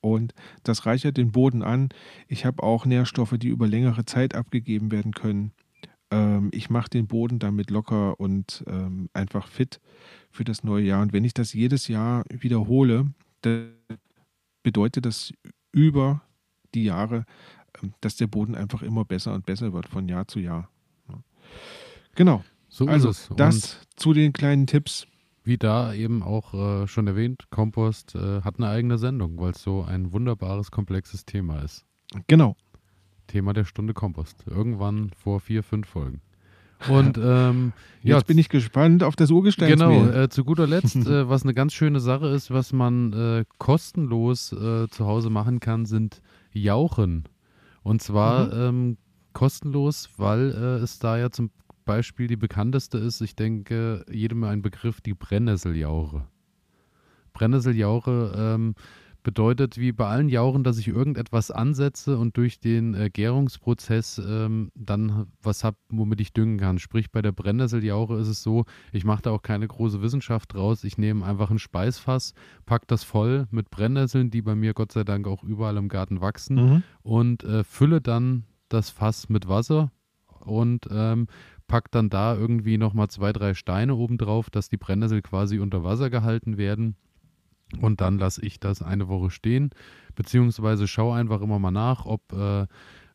[0.00, 1.88] Und das reichert den Boden an.
[2.28, 5.52] Ich habe auch Nährstoffe, die über längere Zeit abgegeben werden können.
[6.10, 9.80] Ähm, ich mache den Boden damit locker und ähm, einfach fit
[10.30, 11.00] für das neue Jahr.
[11.00, 13.06] Und wenn ich das jedes Jahr wiederhole,
[14.62, 15.32] bedeutet das
[15.72, 16.22] über
[16.74, 17.24] die Jahre,
[17.82, 20.68] ähm, dass der Boden einfach immer besser und besser wird von Jahr zu Jahr.
[22.14, 22.44] Genau.
[22.68, 25.06] So also das zu den kleinen Tipps.
[25.44, 29.62] Wie da eben auch äh, schon erwähnt, Kompost äh, hat eine eigene Sendung, weil es
[29.62, 31.84] so ein wunderbares, komplexes Thema ist.
[32.28, 32.56] Genau.
[33.26, 34.44] Thema der Stunde Kompost.
[34.46, 36.20] Irgendwann vor vier, fünf Folgen.
[36.88, 37.72] Und ähm,
[38.02, 40.06] jetzt ja, bin ich gespannt auf das Urgesteinsmehl.
[40.06, 43.44] Genau, äh, zu guter Letzt, äh, was eine ganz schöne Sache ist, was man äh,
[43.58, 46.22] kostenlos äh, zu Hause machen kann, sind
[46.52, 47.24] Jauchen.
[47.82, 48.52] Und zwar mhm.
[48.54, 48.96] ähm,
[49.32, 51.50] kostenlos, weil äh, es da ja zum
[51.84, 56.26] Beispiel die bekannteste ist, ich denke, jedem ein Begriff, die Brennnesseljauche.
[57.32, 58.74] Brennnesseljauche ähm,
[59.22, 64.70] bedeutet wie bei allen Jauchen, dass ich irgendetwas ansetze und durch den äh, Gärungsprozess ähm,
[64.74, 66.78] dann was habe, womit ich düngen kann.
[66.78, 70.84] Sprich, bei der Brennnesseljauche ist es so, ich mache da auch keine große Wissenschaft draus.
[70.84, 72.34] Ich nehme einfach ein Speisfass,
[72.66, 76.20] packe das voll mit Brennnesseln, die bei mir Gott sei Dank auch überall im Garten
[76.20, 76.82] wachsen mhm.
[77.02, 79.90] und äh, fülle dann das Fass mit Wasser
[80.40, 81.26] und ähm,
[81.66, 85.84] pack dann da irgendwie nochmal zwei, drei Steine oben drauf, dass die Brennnessel quasi unter
[85.84, 86.96] Wasser gehalten werden.
[87.80, 89.70] Und dann lasse ich das eine Woche stehen,
[90.14, 92.66] beziehungsweise schaue einfach immer mal nach, ob äh,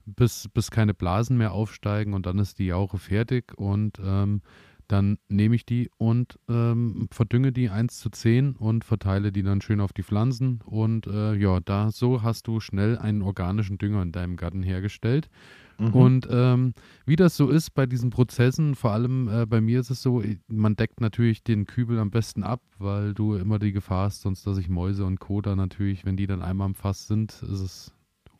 [0.07, 4.41] bis, bis keine Blasen mehr aufsteigen und dann ist die Jauche fertig und ähm,
[4.87, 9.61] dann nehme ich die und ähm, verdünge die 1 zu 10 und verteile die dann
[9.61, 10.61] schön auf die Pflanzen.
[10.65, 15.29] Und äh, ja, da so hast du schnell einen organischen Dünger in deinem Garten hergestellt.
[15.77, 15.93] Mhm.
[15.93, 16.73] Und ähm,
[17.05, 20.23] wie das so ist bei diesen Prozessen, vor allem äh, bei mir ist es so,
[20.47, 24.47] man deckt natürlich den Kübel am besten ab, weil du immer die Gefahr hast, sonst
[24.47, 27.93] dass sich Mäuse und Koda natürlich, wenn die dann einmal im Fass sind, ist es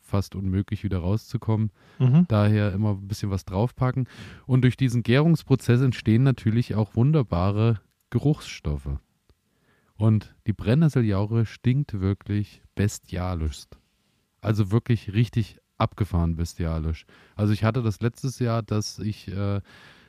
[0.08, 1.72] fast unmöglich wieder rauszukommen.
[2.00, 2.26] Mhm.
[2.28, 4.08] Daher immer ein bisschen was draufpacken.
[4.46, 8.98] Und durch diesen Gärungsprozess entstehen natürlich auch wunderbare Geruchsstoffe.
[9.96, 13.78] Und die Brennnesseljauche stinkt wirklich bestialischst.
[14.42, 17.06] Also wirklich richtig abgefahren bestialisch.
[17.36, 19.62] Also ich hatte das letztes Jahr, dass ich äh,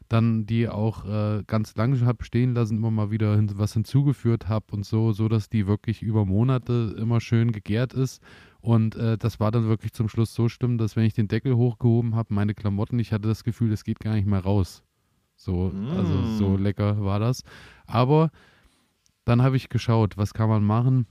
[0.09, 4.49] dann die auch äh, ganz lange habe stehen lassen, immer mal wieder hin, was hinzugeführt
[4.49, 8.23] habe und so, so dass die wirklich über Monate immer schön gegärt ist.
[8.61, 11.57] Und äh, das war dann wirklich zum Schluss so schlimm, dass wenn ich den Deckel
[11.57, 14.83] hochgehoben habe, meine Klamotten, ich hatte das Gefühl, es geht gar nicht mehr raus.
[15.37, 15.91] So, mm.
[15.91, 16.63] also so mm.
[16.63, 17.45] lecker war das.
[17.87, 18.31] Aber
[19.25, 21.07] dann habe ich geschaut, was kann man machen?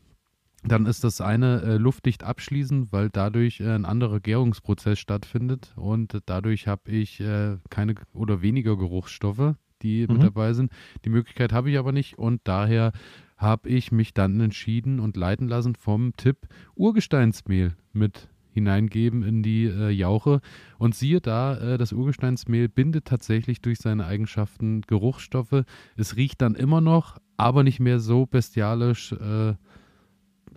[0.64, 6.22] Dann ist das eine äh, luftdicht abschließen, weil dadurch äh, ein anderer Gärungsprozess stattfindet und
[6.26, 10.14] dadurch habe ich äh, keine oder weniger Geruchsstoffe, die mhm.
[10.14, 10.72] mit dabei sind.
[11.06, 12.92] Die Möglichkeit habe ich aber nicht und daher
[13.38, 19.66] habe ich mich dann entschieden und leiten lassen vom Tipp Urgesteinsmehl mit hineingeben in die
[19.66, 20.42] äh, Jauche.
[20.80, 25.64] Und siehe da, äh, das Urgesteinsmehl bindet tatsächlich durch seine Eigenschaften Geruchsstoffe.
[25.96, 29.54] Es riecht dann immer noch, aber nicht mehr so bestialisch äh,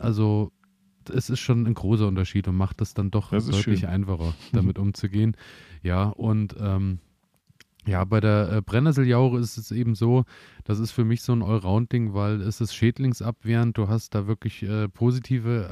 [0.01, 0.53] also
[1.13, 3.89] es ist schon ein großer Unterschied und macht es dann doch deutlich schön.
[3.89, 5.37] einfacher, damit umzugehen.
[5.83, 6.99] Ja, und ähm,
[7.87, 10.25] ja, bei der äh, Brennnesseljauche ist es eben so,
[10.65, 13.77] das ist für mich so ein Allround-Ding, weil es ist schädlingsabwehrend.
[13.77, 15.69] Du hast da wirklich äh, positive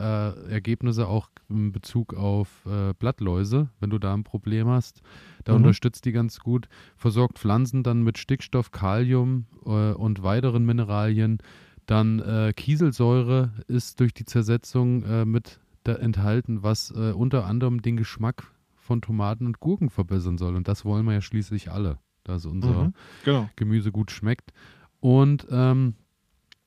[0.49, 5.03] äh, Ergebnisse auch in Bezug auf äh, Blattläuse, wenn du da ein Problem hast.
[5.45, 5.59] Da mhm.
[5.59, 11.39] unterstützt die ganz gut, versorgt Pflanzen dann mit Stickstoff, Kalium äh, und weiteren Mineralien.
[11.89, 17.97] Dann äh, Kieselsäure ist durch die Zersetzung äh, mit enthalten, was äh, unter anderem den
[17.97, 20.55] Geschmack von Tomaten und Gurken verbessern soll.
[20.55, 23.49] Und das wollen wir ja schließlich alle, dass unser mhm, genau.
[23.57, 24.53] Gemüse gut schmeckt.
[25.01, 25.95] Und ähm,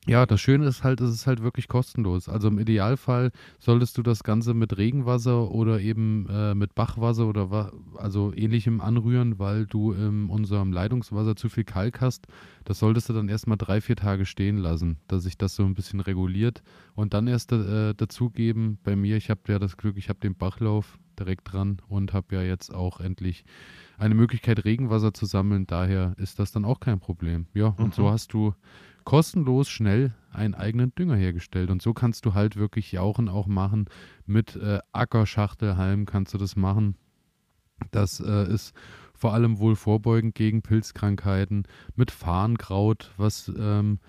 [0.08, 2.28] ja, das Schöne ist halt, es ist halt wirklich kostenlos.
[2.28, 7.72] Also im Idealfall solltest du das Ganze mit Regenwasser oder eben äh, mit Bachwasser oder
[7.98, 12.26] also ähnlichem anrühren, weil du in unserem Leitungswasser zu viel Kalk hast.
[12.66, 15.76] Das solltest du dann erstmal drei, vier Tage stehen lassen, dass sich das so ein
[15.76, 16.64] bisschen reguliert
[16.96, 18.80] und dann erst äh, dazugeben.
[18.84, 22.36] Bei mir, ich habe ja das Glück, ich habe den Bachlauf direkt dran und habe
[22.36, 23.46] ja jetzt auch endlich
[24.00, 25.68] eine Möglichkeit, Regenwasser zu sammeln.
[25.68, 27.46] Daher ist das dann auch kein Problem.
[27.54, 27.92] Ja, und mhm.
[27.92, 28.56] so hast du
[29.04, 31.70] kostenlos schnell einen eigenen Dünger hergestellt.
[31.70, 33.86] Und so kannst du halt wirklich Jauchen auch machen.
[34.26, 36.96] Mit äh, Ackerschachtelhalm kannst du das machen.
[37.92, 38.74] Das äh, ist
[39.14, 41.68] vor allem wohl vorbeugend gegen Pilzkrankheiten.
[41.96, 44.00] Mit Farnkraut, was ähm,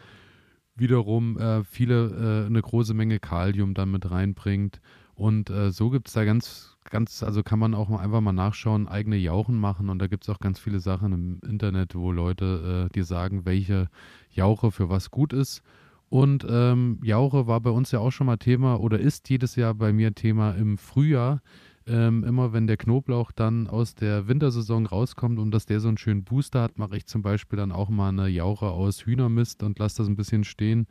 [0.74, 4.80] wiederum äh, viele, äh, eine große Menge Kalium dann mit reinbringt.
[5.14, 8.88] Und äh, so gibt es da ganz, ganz, also kann man auch einfach mal nachschauen,
[8.88, 9.88] eigene Jauchen machen.
[9.88, 13.44] Und da gibt es auch ganz viele Sachen im Internet, wo Leute äh, dir sagen,
[13.44, 13.88] welche
[14.30, 15.62] Jauche für was gut ist.
[16.08, 19.74] Und ähm, Jauche war bei uns ja auch schon mal Thema oder ist jedes Jahr
[19.74, 21.40] bei mir Thema im Frühjahr.
[21.86, 25.98] Ähm, immer wenn der Knoblauch dann aus der Wintersaison rauskommt und dass der so einen
[25.98, 29.78] schönen Booster hat, mache ich zum Beispiel dann auch mal eine Jauche aus Hühnermist und
[29.78, 30.86] lasse das ein bisschen stehen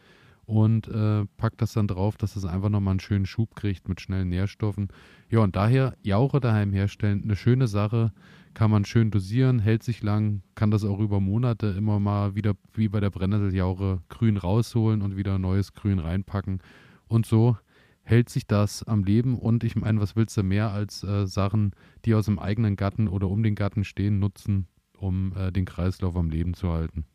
[0.52, 4.02] und äh, packt das dann drauf, dass es einfach nochmal einen schönen Schub kriegt mit
[4.02, 4.90] schnellen Nährstoffen.
[5.30, 8.12] Ja, und daher Jauche daheim herstellen, eine schöne Sache,
[8.54, 12.56] kann man schön dosieren, hält sich lang, kann das auch über Monate immer mal wieder
[12.74, 16.62] wie bei der Brennnesseljauche grün rausholen und wieder neues Grün reinpacken.
[17.08, 17.56] Und so
[18.04, 19.40] hält sich das am Leben.
[19.40, 21.72] Und ich meine, was willst du mehr als äh, Sachen,
[22.04, 26.18] die aus dem eigenen Garten oder um den Garten stehen, nutzen, um äh, den Kreislauf
[26.18, 27.06] am Leben zu halten?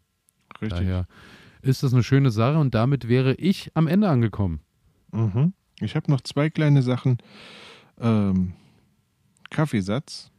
[0.62, 0.70] Richtig.
[0.70, 1.06] Daher
[1.62, 4.60] ist das eine schöne Sache und damit wäre ich am Ende angekommen.
[5.12, 5.52] Mhm.
[5.80, 7.18] Ich habe noch zwei kleine Sachen.
[7.98, 8.54] Ähm,
[9.50, 10.30] Kaffeesatz.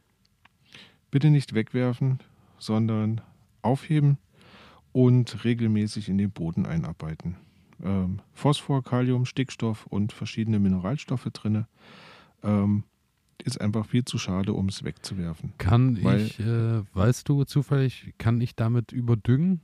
[1.10, 2.18] Bitte nicht wegwerfen,
[2.58, 3.20] sondern
[3.62, 4.18] aufheben
[4.92, 7.36] und regelmäßig in den Boden einarbeiten.
[7.82, 11.66] Ähm, Phosphor, Kalium, Stickstoff und verschiedene Mineralstoffe drin.
[12.42, 12.84] Ähm,
[13.44, 15.52] ist einfach viel zu schade, um es wegzuwerfen.
[15.58, 19.60] Kann Weil, ich, äh, weißt du zufällig, kann ich damit überdüngen?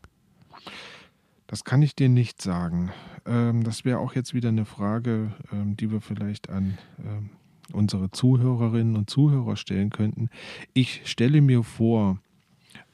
[1.46, 2.90] Das kann ich dir nicht sagen.
[3.26, 7.30] Ähm, das wäre auch jetzt wieder eine Frage, ähm, die wir vielleicht an ähm,
[7.72, 10.30] unsere Zuhörerinnen und Zuhörer stellen könnten.
[10.72, 12.18] Ich stelle mir vor,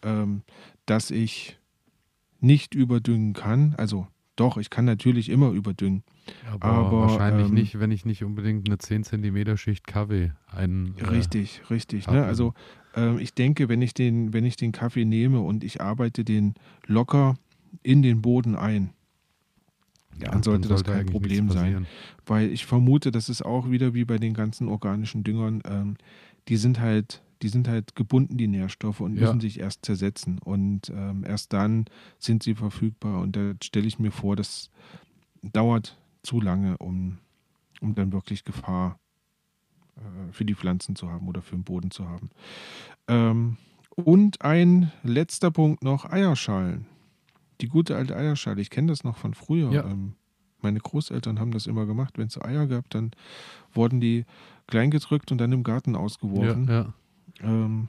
[0.02, 0.42] ähm,
[0.86, 1.58] dass ich
[2.40, 3.74] nicht überdüngen kann.
[3.76, 6.02] Also doch, ich kann natürlich immer überdüngen.
[6.50, 10.94] Aber, aber wahrscheinlich ähm, nicht, wenn ich nicht unbedingt eine 10 cm Schicht Kaffee ein.
[10.96, 12.06] Äh, richtig, richtig.
[12.08, 12.24] Ne?
[12.24, 12.54] Also
[12.94, 16.54] ähm, ich denke, wenn ich, den, wenn ich den Kaffee nehme und ich arbeite den
[16.86, 17.36] locker
[17.82, 18.90] in den Boden ein,
[20.18, 21.86] ja, dann sollte, dann das kein Problem sein.
[22.26, 25.96] Weil ich vermute, das ist auch wieder wie bei den ganzen organischen Düngern, ähm,
[26.48, 29.22] die sind halt, die sind halt gebunden, die Nährstoffe, und ja.
[29.22, 30.38] müssen sich erst zersetzen.
[30.38, 31.86] Und ähm, erst dann
[32.18, 33.20] sind sie verfügbar.
[33.20, 34.70] Und da stelle ich mir vor, das
[35.42, 37.18] dauert zu lange, um,
[37.80, 38.98] um dann wirklich Gefahr
[39.96, 42.30] äh, für die Pflanzen zu haben oder für den Boden zu haben.
[43.08, 43.56] Ähm,
[43.94, 46.86] und ein letzter Punkt noch, Eierschalen
[47.60, 48.60] die gute alte Eierschale.
[48.60, 49.70] Ich kenne das noch von früher.
[49.70, 49.84] Ja.
[49.84, 50.14] Ähm,
[50.62, 52.18] meine Großeltern haben das immer gemacht.
[52.18, 53.12] Wenn es Eier gab, dann
[53.72, 54.24] wurden die
[54.66, 56.66] klein gedrückt und dann im Garten ausgeworfen.
[56.68, 56.94] Ja, ja.
[57.42, 57.88] Ähm,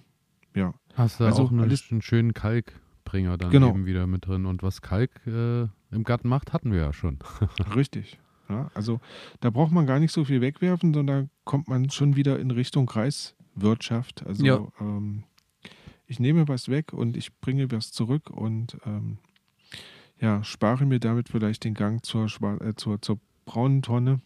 [0.55, 0.73] ja.
[0.93, 3.69] Hast du also auch einen, alles, einen schönen Kalkbringer dann genau.
[3.69, 4.45] eben wieder mit drin.
[4.45, 7.19] Und was Kalk äh, im Garten macht, hatten wir ja schon.
[7.75, 8.19] Richtig.
[8.49, 8.99] Ja, also
[9.39, 12.85] da braucht man gar nicht so viel wegwerfen, sondern kommt man schon wieder in Richtung
[12.85, 14.25] Kreiswirtschaft.
[14.25, 14.67] Also ja.
[14.79, 15.23] ähm,
[16.05, 19.19] ich nehme was weg und ich bringe was zurück und ähm,
[20.21, 22.27] ja, spare mir damit vielleicht den Gang zur,
[22.61, 24.21] äh, zur, zur braunen Tonne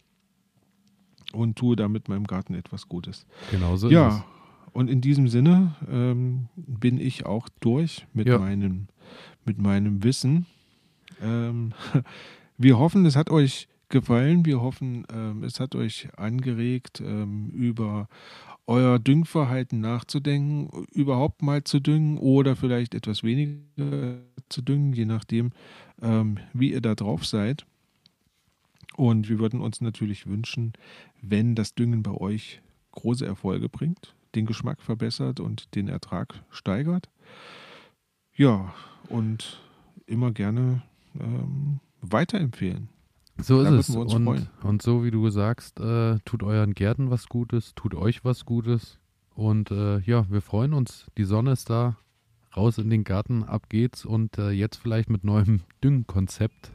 [1.32, 3.26] und tue damit meinem Garten etwas Gutes.
[3.50, 4.22] Genauso ja, ist es.
[4.72, 8.38] Und in diesem Sinne ähm, bin ich auch durch mit, ja.
[8.38, 8.88] meinem,
[9.46, 10.44] mit meinem Wissen.
[11.22, 11.72] Ähm,
[12.58, 13.68] wir hoffen, es hat euch
[14.00, 14.44] gefallen.
[14.44, 18.08] Wir hoffen, ähm, es hat euch angeregt, ähm, über
[18.66, 24.18] euer Düngverhalten nachzudenken, überhaupt mal zu düngen oder vielleicht etwas weniger
[24.50, 25.52] zu düngen, je nachdem,
[26.02, 27.64] ähm, wie ihr da drauf seid.
[28.96, 30.74] Und wir würden uns natürlich wünschen,
[31.22, 32.60] wenn das Düngen bei euch
[32.92, 37.08] große Erfolge bringt, den Geschmack verbessert und den Ertrag steigert.
[38.34, 38.74] Ja,
[39.08, 39.62] und
[40.06, 40.82] immer gerne
[41.18, 42.90] ähm, weiterempfehlen.
[43.38, 43.90] So ist es.
[43.90, 48.44] Und, und, so wie du sagst, äh, tut euren Gärten was Gutes, tut euch was
[48.44, 48.98] Gutes.
[49.34, 51.06] Und äh, ja, wir freuen uns.
[51.18, 51.96] Die Sonne ist da.
[52.56, 54.06] Raus in den Garten, ab geht's.
[54.06, 56.70] Und äh, jetzt vielleicht mit neuem Düngkonzept.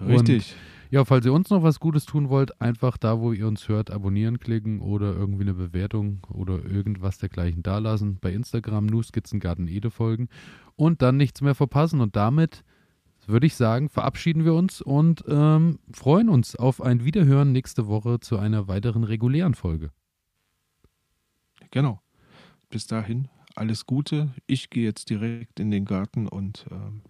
[0.00, 0.54] Richtig.
[0.90, 3.92] Ja, falls ihr uns noch was Gutes tun wollt, einfach da, wo ihr uns hört,
[3.92, 8.18] abonnieren klicken oder irgendwie eine Bewertung oder irgendwas dergleichen dalassen.
[8.20, 10.28] Bei Instagram nur Skizzengarten Ede folgen
[10.74, 12.00] und dann nichts mehr verpassen.
[12.00, 12.64] Und damit
[13.30, 18.20] würde ich sagen, verabschieden wir uns und ähm, freuen uns auf ein Wiederhören nächste Woche
[18.20, 19.90] zu einer weiteren regulären Folge.
[21.70, 22.00] Genau.
[22.68, 24.30] Bis dahin alles Gute.
[24.46, 27.02] Ich gehe jetzt direkt in den Garten und ähm,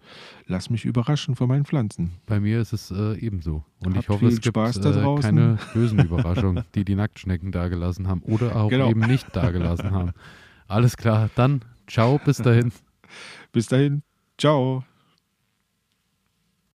[0.47, 2.11] lass mich überraschen von meinen Pflanzen.
[2.25, 3.63] Bei mir ist es äh, ebenso.
[3.85, 8.21] Und Hab ich hoffe, es gibt äh, keine bösen Überraschungen, die die Nacktschnecken dagelassen haben
[8.23, 8.89] oder auch genau.
[8.89, 10.11] eben nicht dagelassen haben.
[10.67, 12.71] Alles klar, dann ciao, bis dahin.
[13.51, 14.03] bis dahin,
[14.37, 14.83] ciao.